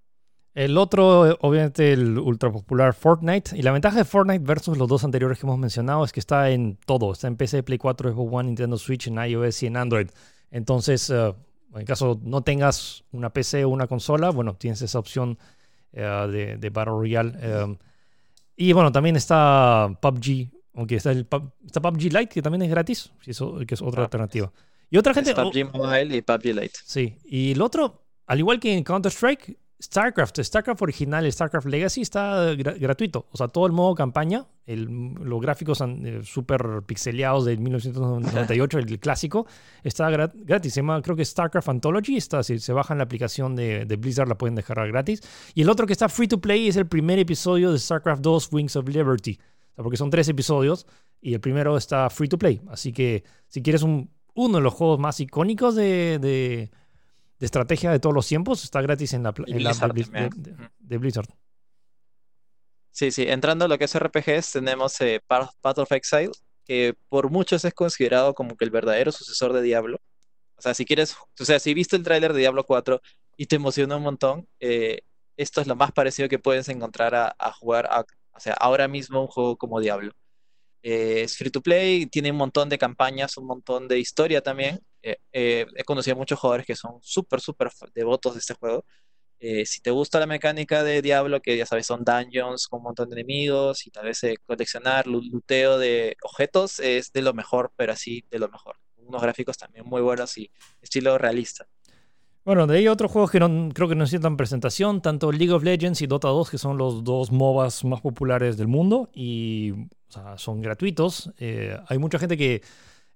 [0.54, 3.54] El otro, obviamente, el ultra popular Fortnite.
[3.58, 6.48] Y la ventaja de Fortnite versus los dos anteriores que hemos mencionado es que está
[6.48, 7.12] en todo.
[7.12, 10.08] Está en PC, Play 4, Xbox One, Nintendo Switch, en iOS y en Android.
[10.50, 11.34] Entonces, eh,
[11.74, 15.38] en caso no tengas una PC o una consola, bueno, tienes esa opción
[15.92, 17.32] eh, de, Battle Royale.
[17.40, 17.76] Eh,
[18.56, 21.26] y bueno, también está PUBG, aunque está, el,
[21.64, 24.52] está PUBG Lite, que también es gratis, que es otra ah, alternativa.
[24.90, 25.34] Y otra gente...
[25.34, 26.78] PUBG Mobile y PUBG Lite.
[26.84, 32.54] Sí, y el otro, al igual que en Counter-Strike, StarCraft, StarCraft original, StarCraft Legacy está
[32.54, 33.26] gratuito.
[33.30, 39.46] O sea, todo el modo campaña, los gráficos eh, súper pixeleados de 1998, el clásico,
[39.82, 40.72] está gratis.
[40.72, 42.16] Se llama, creo que StarCraft Anthology.
[42.16, 45.20] Está, si se bajan la aplicación de, Blizzard, la pueden dejar gratis.
[45.54, 48.52] Y el otro que está free to play es el primer episodio de StarCraft 2
[48.52, 49.38] Wings of Liberty.
[49.76, 50.86] porque son tres episodios
[51.20, 52.62] y el primero está free to play.
[52.68, 56.70] Así que si quieres un, uno de los juegos más icónicos de de
[57.40, 59.56] estrategia de todos los tiempos está gratis en la, en
[60.78, 61.28] de, Blizzard.
[62.90, 66.32] Sí, sí, entrando a lo que es RPGs, tenemos eh, Path of Exile,
[66.64, 70.00] que por muchos es considerado como que el verdadero sucesor de Diablo.
[70.56, 73.00] O sea, si quieres, o sea, si viste el tráiler de Diablo 4
[73.36, 75.00] y te emociona un montón, eh,
[75.36, 77.88] esto es lo más parecido que puedes encontrar a, jugar,
[78.32, 80.12] o sea, ahora mismo un juego como Diablo.
[80.82, 84.80] Eh, es free to play, tiene un montón de campañas, un montón de historia también.
[85.06, 88.84] Eh, eh, he conocido a muchos jugadores que son súper, súper devotos de este juego.
[89.38, 93.10] si te gusta la mecánica de Diablo, que ya sabes, son dungeons con un montón
[93.10, 98.24] de enemigos y tal vez coleccionar, luteo de objetos, es de lo mejor, pero así
[98.30, 98.76] de lo mejor.
[98.96, 100.50] Unos gráficos también muy buenos y
[100.82, 101.68] estilo realista.
[102.44, 105.62] Bueno, de ahí otros juegos que no, creo que no necesitan presentación, tanto League of
[105.62, 109.72] Legends y Dota 2, que son los dos MOBAs más populares del mundo y
[110.36, 111.30] son gratuitos.
[111.38, 112.62] Eh, hay mucha gente que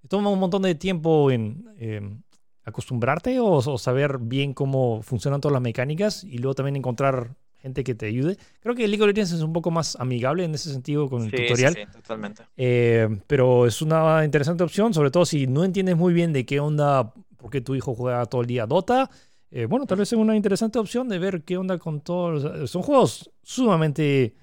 [0.09, 2.23] toma un montón de tiempo en em,
[2.65, 7.95] acostumbrarte o, saber bien cómo funcionan todas las mecánicas y luego también encontrar gente que
[7.95, 8.39] te ayude.
[8.61, 11.31] Creo que League of Legends es un poco más amigable en ese sentido con el
[11.31, 11.75] tutorial.
[11.75, 12.43] Sí, totalmente.
[12.57, 16.59] Eh, pero es una interesante opción, sobre todo si no entiendes muy bien de qué
[16.61, 19.11] onda por qué tu hijo juega todo el día Dota.
[19.51, 22.71] Eh, bueno, tal vez es una interesante opción de ver qué onda con todos.
[22.71, 24.35] Son juegos sumamente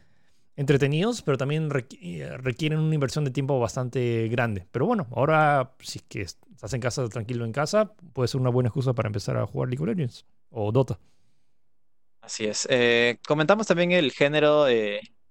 [0.57, 1.69] entretenidos, pero también
[2.01, 4.67] eh, requieren una inversión de tiempo bastante grande.
[4.71, 8.67] Pero bueno, ahora si que estás en casa tranquilo en casa, puede ser una buena
[8.67, 10.99] excusa para empezar a jugar League of Legends o Dota.
[12.19, 12.67] Así es.
[12.69, 14.65] Eh, comentamos también el género,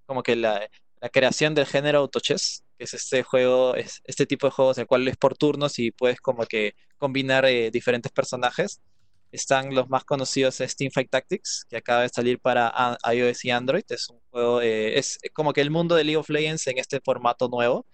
[0.07, 0.66] como que la,
[1.12, 4.87] creación del género autochess que es este juego, es este tipo de juegos en el
[4.87, 8.81] cual es por turnos y puedes como que combinar eh, diferentes personajes.
[9.37, 13.84] Están los más conocidos es Teamfight Tactics, que acaba de salir para iOS y Android.
[13.89, 17.01] Es un juego, eh, es como que el mundo de League of Legends en este
[17.01, 17.87] formato nuevo.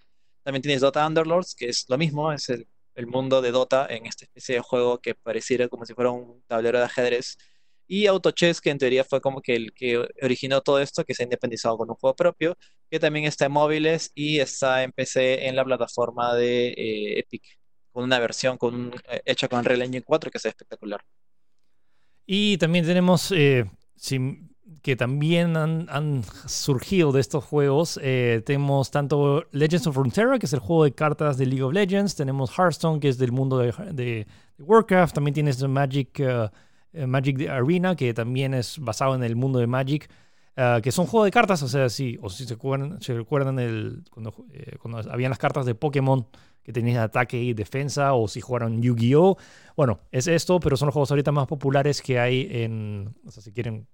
[0.43, 4.05] También tienes Dota Underlords, que es lo mismo, es el, el mundo de Dota en
[4.05, 7.37] esta especie de juego que pareciera como si fuera un tablero de ajedrez
[7.87, 11.23] y AutoChess, que en teoría fue como que el que originó todo esto, que se
[11.23, 12.57] ha independizado con un juego propio,
[12.89, 17.43] que también está en móviles y está en PC en la plataforma de eh, Epic,
[17.91, 21.01] con una versión con eh, hecha con Unreal Engine 4 que es espectacular.
[22.25, 23.65] Y también tenemos eh,
[24.81, 27.99] que también han, surgido de estos juegos.
[28.01, 32.15] tenemos tanto Legends of Runeterra, que es el juego de cartas de League of Legends.
[32.15, 34.27] Tenemos Hearthstone, que es del mundo de,
[34.59, 35.15] Warcraft.
[35.15, 36.21] También tienes Magic.
[36.93, 40.09] Eh, Magic Arena, que también es basado en el mundo de Magic,
[40.55, 43.59] eh, que son juegos de cartas, o sea, sí, o si se recuerdan, se recuerdan
[43.59, 46.27] el, cuando, eh, cuando habían las cartas de Pokémon
[46.63, 49.37] que tenían ataque y defensa, o si jugaron Yu-Gi-Oh!
[49.75, 53.43] Bueno, es esto, pero son los juegos ahorita más populares que hay en, o sea,
[53.43, 53.87] si quieren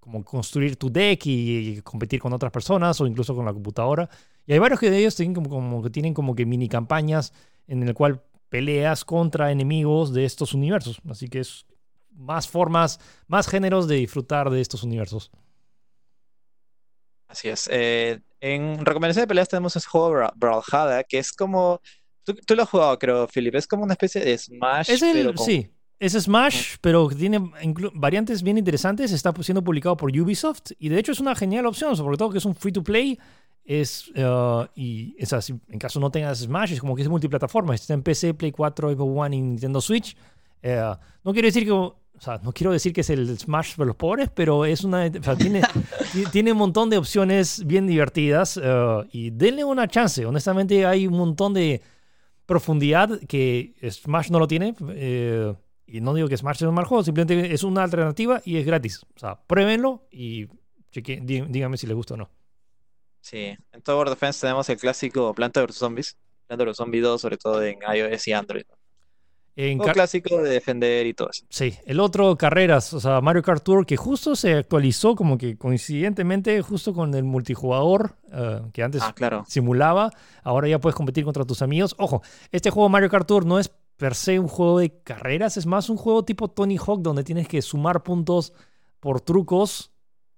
[0.00, 4.08] como construir tu deck y, competir con otras personas o incluso con la computadora.
[4.46, 7.34] Y hay varios que de ellos tienen como, como que tienen como que mini campañas
[7.66, 11.00] en el cual peleas contra enemigos de estos universos.
[11.08, 11.66] Así que es
[12.12, 15.30] más formas, más géneros de disfrutar de estos universos.
[17.28, 17.68] Así es.
[17.70, 21.80] Eh, en recomendación de peleas tenemos ese juego Brawlhalla, que es como...
[22.24, 23.54] Tú, lo has jugado, creo, Philip.
[23.54, 24.90] Es como una especie de Smash.
[24.90, 25.02] Es
[25.38, 27.40] Sí, es Smash, pero tiene
[27.94, 29.12] variantes bien interesantes.
[29.12, 32.38] Está siendo publicado por Ubisoft y de hecho es una genial opción, sobre todo que
[32.38, 33.18] es un free to play.
[33.64, 37.74] Es, uh, y es así, en caso no tengas Smash, es como que es multiplataforma.
[37.74, 40.16] Está en PC, Play 4, Xbox One y Nintendo Switch.
[40.62, 43.86] Uh, no quiere decir que o sea, no quiero decir que es el Smash para
[43.86, 45.62] los pobres, pero es una, o sea, tiene,
[46.32, 50.26] tiene un montón de opciones bien divertidas uh, y denle una chance.
[50.26, 51.80] Honestamente, hay un montón de
[52.46, 54.74] profundidad que Smash no lo tiene.
[54.90, 55.54] Eh,
[55.86, 58.66] y no digo que Smash sea un mal juego, simplemente es una alternativa y es
[58.66, 59.02] gratis.
[59.14, 60.46] O sea, pruébenlo y
[60.90, 62.30] cheque, díganme si les gusta o no.
[63.20, 66.16] Sí, en Tower Defense tenemos el clásico Planta vs Zombies.
[66.46, 68.64] Planta vs Zombies 2, sobre todo en iOS y Android.
[69.58, 71.44] Un clásico de defender y todo eso.
[71.48, 75.58] Sí, el otro, carreras, o sea, Mario Kart Tour, que justo se actualizó como que
[75.58, 80.12] coincidentemente justo con el multijugador eh, que antes ah, simulaba.
[80.44, 81.96] Ahora ya puedes competir contra tus amigos.
[81.98, 85.66] Ojo, este juego Mario Kart Tour no es per se un juego de carreras, es
[85.66, 88.52] más un juego tipo Tony Hawk donde tienes que sumar puntos
[89.00, 89.90] por trucos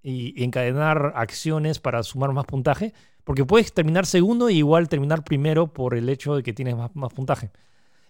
[0.02, 2.94] y, encadenar acciones para sumar más puntaje.
[3.24, 7.12] Porque puedes terminar segundo y igual terminar primero por el hecho de que tienes más
[7.12, 7.50] puntaje.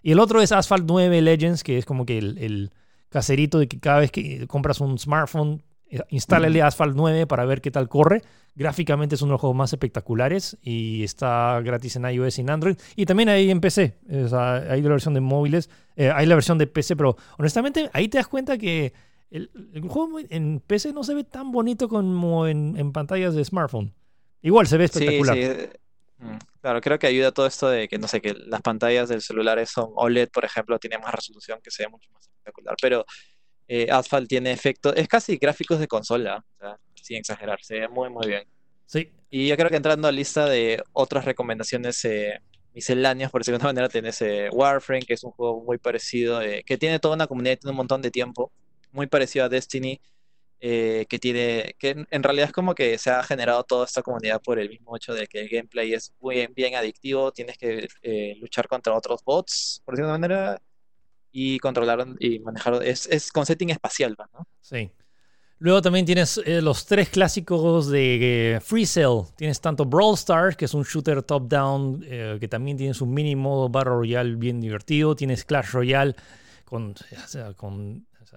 [0.01, 2.71] Y el otro es Asphalt 9 Legends, que es como que el,
[3.09, 7.61] caserito de que cada vez que compras un smartphone, eh, instálale Asphalt 9 para ver
[7.61, 8.21] qué tal corre.
[8.55, 12.49] Gráficamente es uno de los juegos más espectaculares y está gratis en iOS y en
[12.49, 12.77] Android.
[12.95, 13.97] Y también hay en PC.
[14.09, 18.17] hay la versión de móviles, eh, hay la versión de PC, pero honestamente ahí te
[18.17, 18.93] das cuenta que
[19.29, 19.49] el,
[19.87, 23.93] juego en PC no se ve tan bonito como en, pantallas de smartphone.
[24.41, 25.35] Igual se ve espectacular.
[25.35, 25.69] Sí, sí.
[26.61, 29.65] Claro, creo que ayuda todo esto de que, no sé, que las pantallas del celular
[29.65, 32.75] son OLED, por ejemplo, tiene más resolución que se ve mucho más espectacular.
[32.79, 33.05] Pero
[33.67, 36.43] eh, Asphalt tiene efectos, es casi gráficos de consola,
[36.93, 38.43] sin exagerar, se ve muy, muy bien.
[38.85, 39.11] Sí.
[39.29, 42.41] Y yo creo que entrando a la lista de otras recomendaciones eh,
[42.73, 46.77] misceláneas, por decirlo de manera, tenés eh, Warframe, que es un juego muy parecido, que
[46.77, 48.51] tiene toda una comunidad, tiene un montón de tiempo,
[48.91, 49.99] muy parecido a Destiny.
[50.63, 54.39] Eh, que tiene, que en, realidad es como que se ha generado toda esta comunidad
[54.43, 58.35] por el mismo hecho de que el gameplay es muy bien adictivo, tienes que eh,
[58.39, 60.61] luchar contra otros bots, por de manera,
[61.31, 64.45] y controlar y manejar, es, con setting espacial, ¿no?
[64.61, 64.91] Sí.
[65.57, 69.23] Luego también tienes eh, los tres clásicos de Free Cell.
[69.35, 72.01] Tienes tanto Brawl Stars, que es un shooter top-down,
[72.39, 75.15] que también tiene su mini modo Battle Royale bien divertido.
[75.15, 76.15] Tienes Clash Royale,
[76.65, 76.93] con,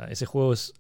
[0.09, 0.73] ese juego es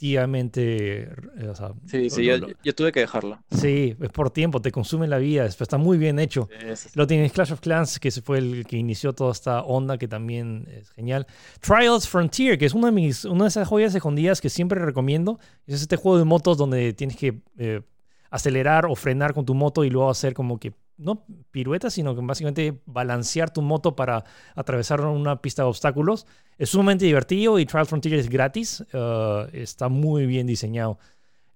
[0.00, 1.02] adictivamente.
[1.02, 1.52] Eh,
[1.86, 3.38] sí, sí, yo, tuve que dejarlo.
[3.50, 6.48] Sí, es por tiempo, te consume la vida, está muy bien hecho.
[6.94, 10.66] Lo tienes Clash of Clans, que fue el que inició toda esta onda, que también
[10.70, 11.26] es genial.
[11.60, 15.38] Trials Frontier, que es una de, mis, una de esas joyas escondidas que siempre recomiendo.
[15.66, 17.82] Es este juego de motos donde tienes que eh,
[18.30, 22.20] acelerar o frenar con tu moto y luego hacer como que no piruetas, sino que
[22.22, 24.24] básicamente balancear tu moto para
[24.54, 26.26] atravesar una pista de obstáculos.
[26.58, 28.84] Es sumamente divertido y Trial Frontier es gratis.
[28.92, 30.98] Uh, está muy bien diseñado.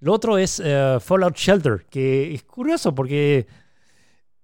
[0.01, 3.47] Lo otro es uh, Fallout Shelter, que es curioso porque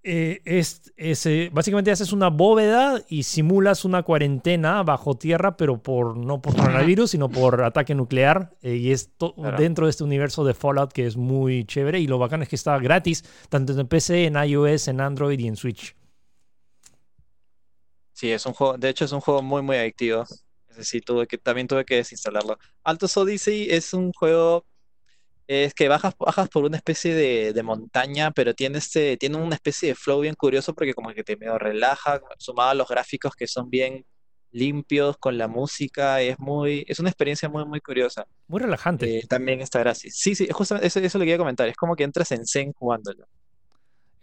[0.03, 6.17] eh, es, eh, básicamente haces una bóveda y simulas una cuarentena bajo tierra, pero por,
[6.17, 8.57] no por coronavirus, sino por ataque nuclear.
[8.63, 9.11] Eh, y es
[9.59, 12.01] dentro de este universo de Fallout que es muy chévere.
[12.01, 15.49] Y lo bacán es que está gratis, tanto en PC, en iOS, en Android y
[15.49, 15.95] en Switch.
[18.13, 20.25] Sí, es un juego, de hecho es un juego muy, muy adictivo.
[20.77, 22.59] Decir, tuve que, también tuve que desinstalarlo.
[22.85, 24.65] Altos Odyssey es un juego
[25.51, 29.89] es que bajas, bajas por una especie de, montaña, pero tiene, este, tiene una especie
[29.89, 33.49] de flow bien curioso porque como que te medio relaja, sumado a los gráficos que
[33.49, 34.07] son bien
[34.53, 38.29] limpios con la música, es muy, es una experiencia muy, muy curiosa.
[38.47, 39.19] Muy relajante.
[39.19, 40.15] Eh, también está gratis.
[40.17, 43.27] Sí, sí, justamente eso, eso le quería comentar, es como que entras en Zen jugándolo.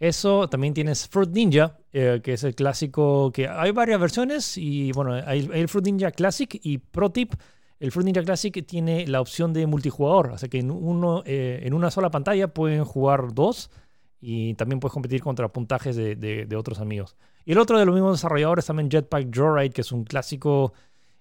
[0.00, 4.92] Eso también tienes Fruit Ninja, eh, que es el clásico, que hay varias versiones y
[4.92, 7.34] bueno, hay, hay el Fruit Ninja Classic y Pro Tip
[7.80, 11.74] el Fruit Ninja Classic tiene la opción de multijugador, sea que en, uno, eh, en
[11.74, 13.70] una sola pantalla pueden jugar dos
[14.20, 17.16] y también puedes competir contra puntajes de, otros amigos.
[17.44, 20.72] Y el otro de los mismos desarrolladores también Jetpack Joyride, que es un clásico,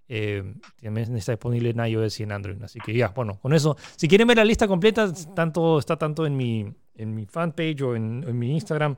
[0.08, 2.62] eh, también está disponible en iOS y en Android.
[2.64, 6.26] Así que ya, bueno, con eso, si quieren ver la lista completa, tanto, está tanto
[6.26, 8.96] en mi, en mi fanpage o en, mi Instagram.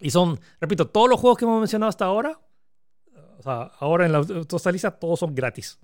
[0.00, 2.40] Y son, repito, todos los juegos que hemos mencionado hasta ahora,
[3.38, 5.78] o sea, ahora en la, toda esta lista, todos son gratis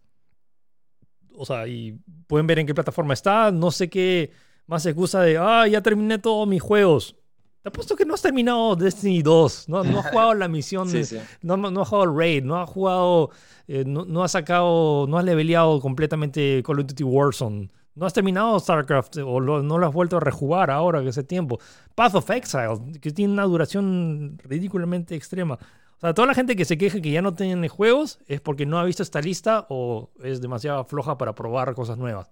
[1.37, 3.51] o sea, y pueden ver en qué plataforma está.
[3.51, 4.31] No sé qué
[4.67, 7.17] más excusa de, ah, ya terminé todos mis juegos.
[7.63, 10.87] Te apuesto que no has terminado Destiny 2, no, no has jugado la misión,
[11.43, 13.31] No, no has jugado el Raid, no has jugado,
[13.67, 18.13] eh, no, no, has sacado, no has leveleado completamente Call of Duty Warzone, no has
[18.13, 21.59] terminado StarCraft o no lo has vuelto a rejugar ahora que hace tiempo.
[21.95, 25.59] Path of Exile, que tiene una duración ridículamente extrema.
[25.97, 28.67] O sea, toda la gente que se queja que ya no tiene juegos es porque
[28.67, 32.31] no ha visto esta lista o es demasiado floja para probar cosas nuevas.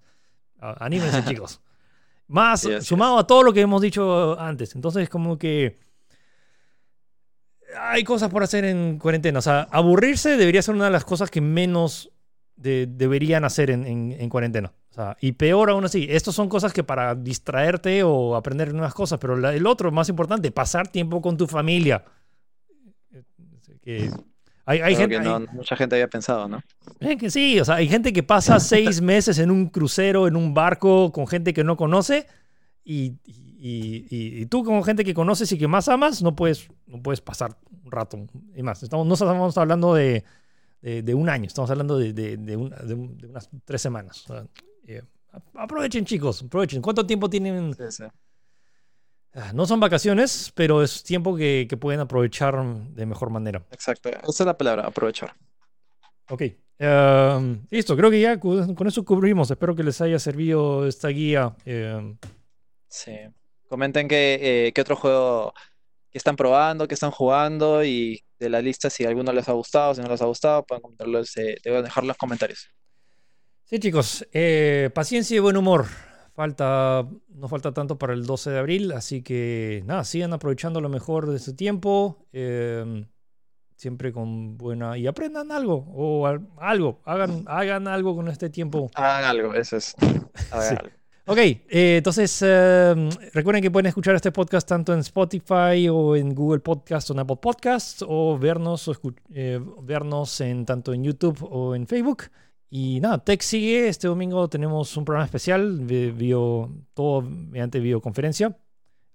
[0.58, 1.60] Anímense, chicos.
[2.28, 4.74] Más sumado a todo lo que hemos dicho antes.
[4.74, 5.78] Entonces, como que
[7.78, 9.38] hay cosas por hacer en cuarentena.
[9.38, 12.10] O sea, aburrirse debería ser una de las cosas que menos
[12.56, 14.72] deberían hacer en, cuarentena.
[14.90, 18.94] O sea, y peor aún así, estas son cosas que para distraerte o aprender nuevas
[18.94, 22.04] cosas, pero el otro, más importante, pasar tiempo con tu familia
[23.82, 24.10] que
[24.64, 25.18] hay, gente,
[25.52, 26.62] mucha gente había pensado, ¿no?
[27.18, 30.54] que sí, o sea, hay gente que pasa seis meses en un crucero, en un
[30.54, 32.26] barco, con gente que no conoce,
[32.84, 37.20] y, y, tú como gente que conoces y que más amas, no puedes, no puedes
[37.20, 38.18] pasar un rato.
[38.56, 40.24] Y más, estamos, no estamos hablando de,
[40.80, 44.24] de, un año, estamos hablando de, de unas tres semanas.
[44.86, 45.02] Eh,
[45.54, 46.82] aprovechen, chicos, aprovechen.
[46.82, 47.74] ¿Cuánto tiempo tienen?
[48.00, 48.12] Ah,
[49.54, 53.64] no son vacaciones, pero es tiempo que, pueden aprovechar de mejor manera.
[53.70, 55.34] Exacto, esa es la palabra, aprovechar.
[56.28, 56.42] Ok,
[56.78, 59.50] em, listo, creo que ya con eso cubrimos.
[59.50, 61.54] Espero que les haya servido esta guía.
[61.64, 62.16] Em.
[62.88, 63.12] Sí,
[63.68, 65.54] comenten qué, eh, qué otro juego
[66.10, 69.94] que están probando, que están jugando y de la lista si alguno les ha gustado,
[69.94, 72.68] si no les ha gustado, pueden comentarlos, eh, dejar los comentarios.
[73.64, 75.86] Sí, chicos, eh, paciencia y buen humor.
[76.34, 80.88] Falta, no falta tanto para el 12 de abril, así que nada, sigan aprovechando lo
[80.88, 83.06] mejor de su tiempo, em,
[83.76, 84.96] siempre con buena...
[84.96, 86.26] y aprendan algo, o
[86.58, 88.90] algo, hagan, hagan algo con este tiempo.
[88.94, 89.94] Hagan algo, eso es.
[91.24, 91.60] Ok, eh,
[91.98, 97.10] entonces em, recuerden que pueden escuchar este podcast tanto en Spotify o en Google Podcast
[97.10, 98.96] o en Apple Podcasts o vernos, o
[99.32, 102.24] eh, vernos en, tanto en YouTube o en Facebook.
[102.74, 103.86] Y nada, Tech sigue.
[103.86, 108.58] Este domingo tenemos un programa especial, bio, todo mediante videoconferencia.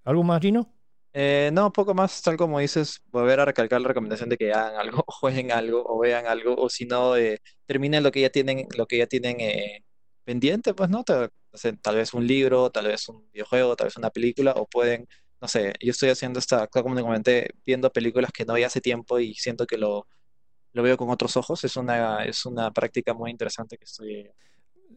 [0.03, 0.71] ¿Algo más, Gino?
[1.11, 4.75] Eh, no, poco más, tal como dices, volver a recalcar la recomendación de que hagan
[4.75, 8.67] algo, jueguen algo, o vean algo, o si no, eh, terminen lo que ya tienen,
[8.77, 9.83] lo que ya tienen eh,
[10.23, 11.03] pendiente, pues, ¿no?
[11.55, 15.07] sé, tal vez un libro, tal vez un videojuego, tal vez una película, o pueden,
[15.41, 18.81] no sé, yo estoy haciendo esta, como te comenté, viendo películas que no vi hace
[18.81, 20.05] tiempo y siento que lo,
[20.77, 21.63] lo veo con otros ojos.
[21.63, 24.31] Es una, es una práctica muy interesante que estoy...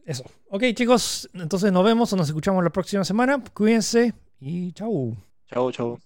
[0.05, 0.23] Eso.
[0.49, 3.43] Ok, chicos, entonces nos vemos o nos escuchamos la próxima semana.
[3.53, 5.15] Cuídense y chau.
[5.47, 5.99] Chau, chau.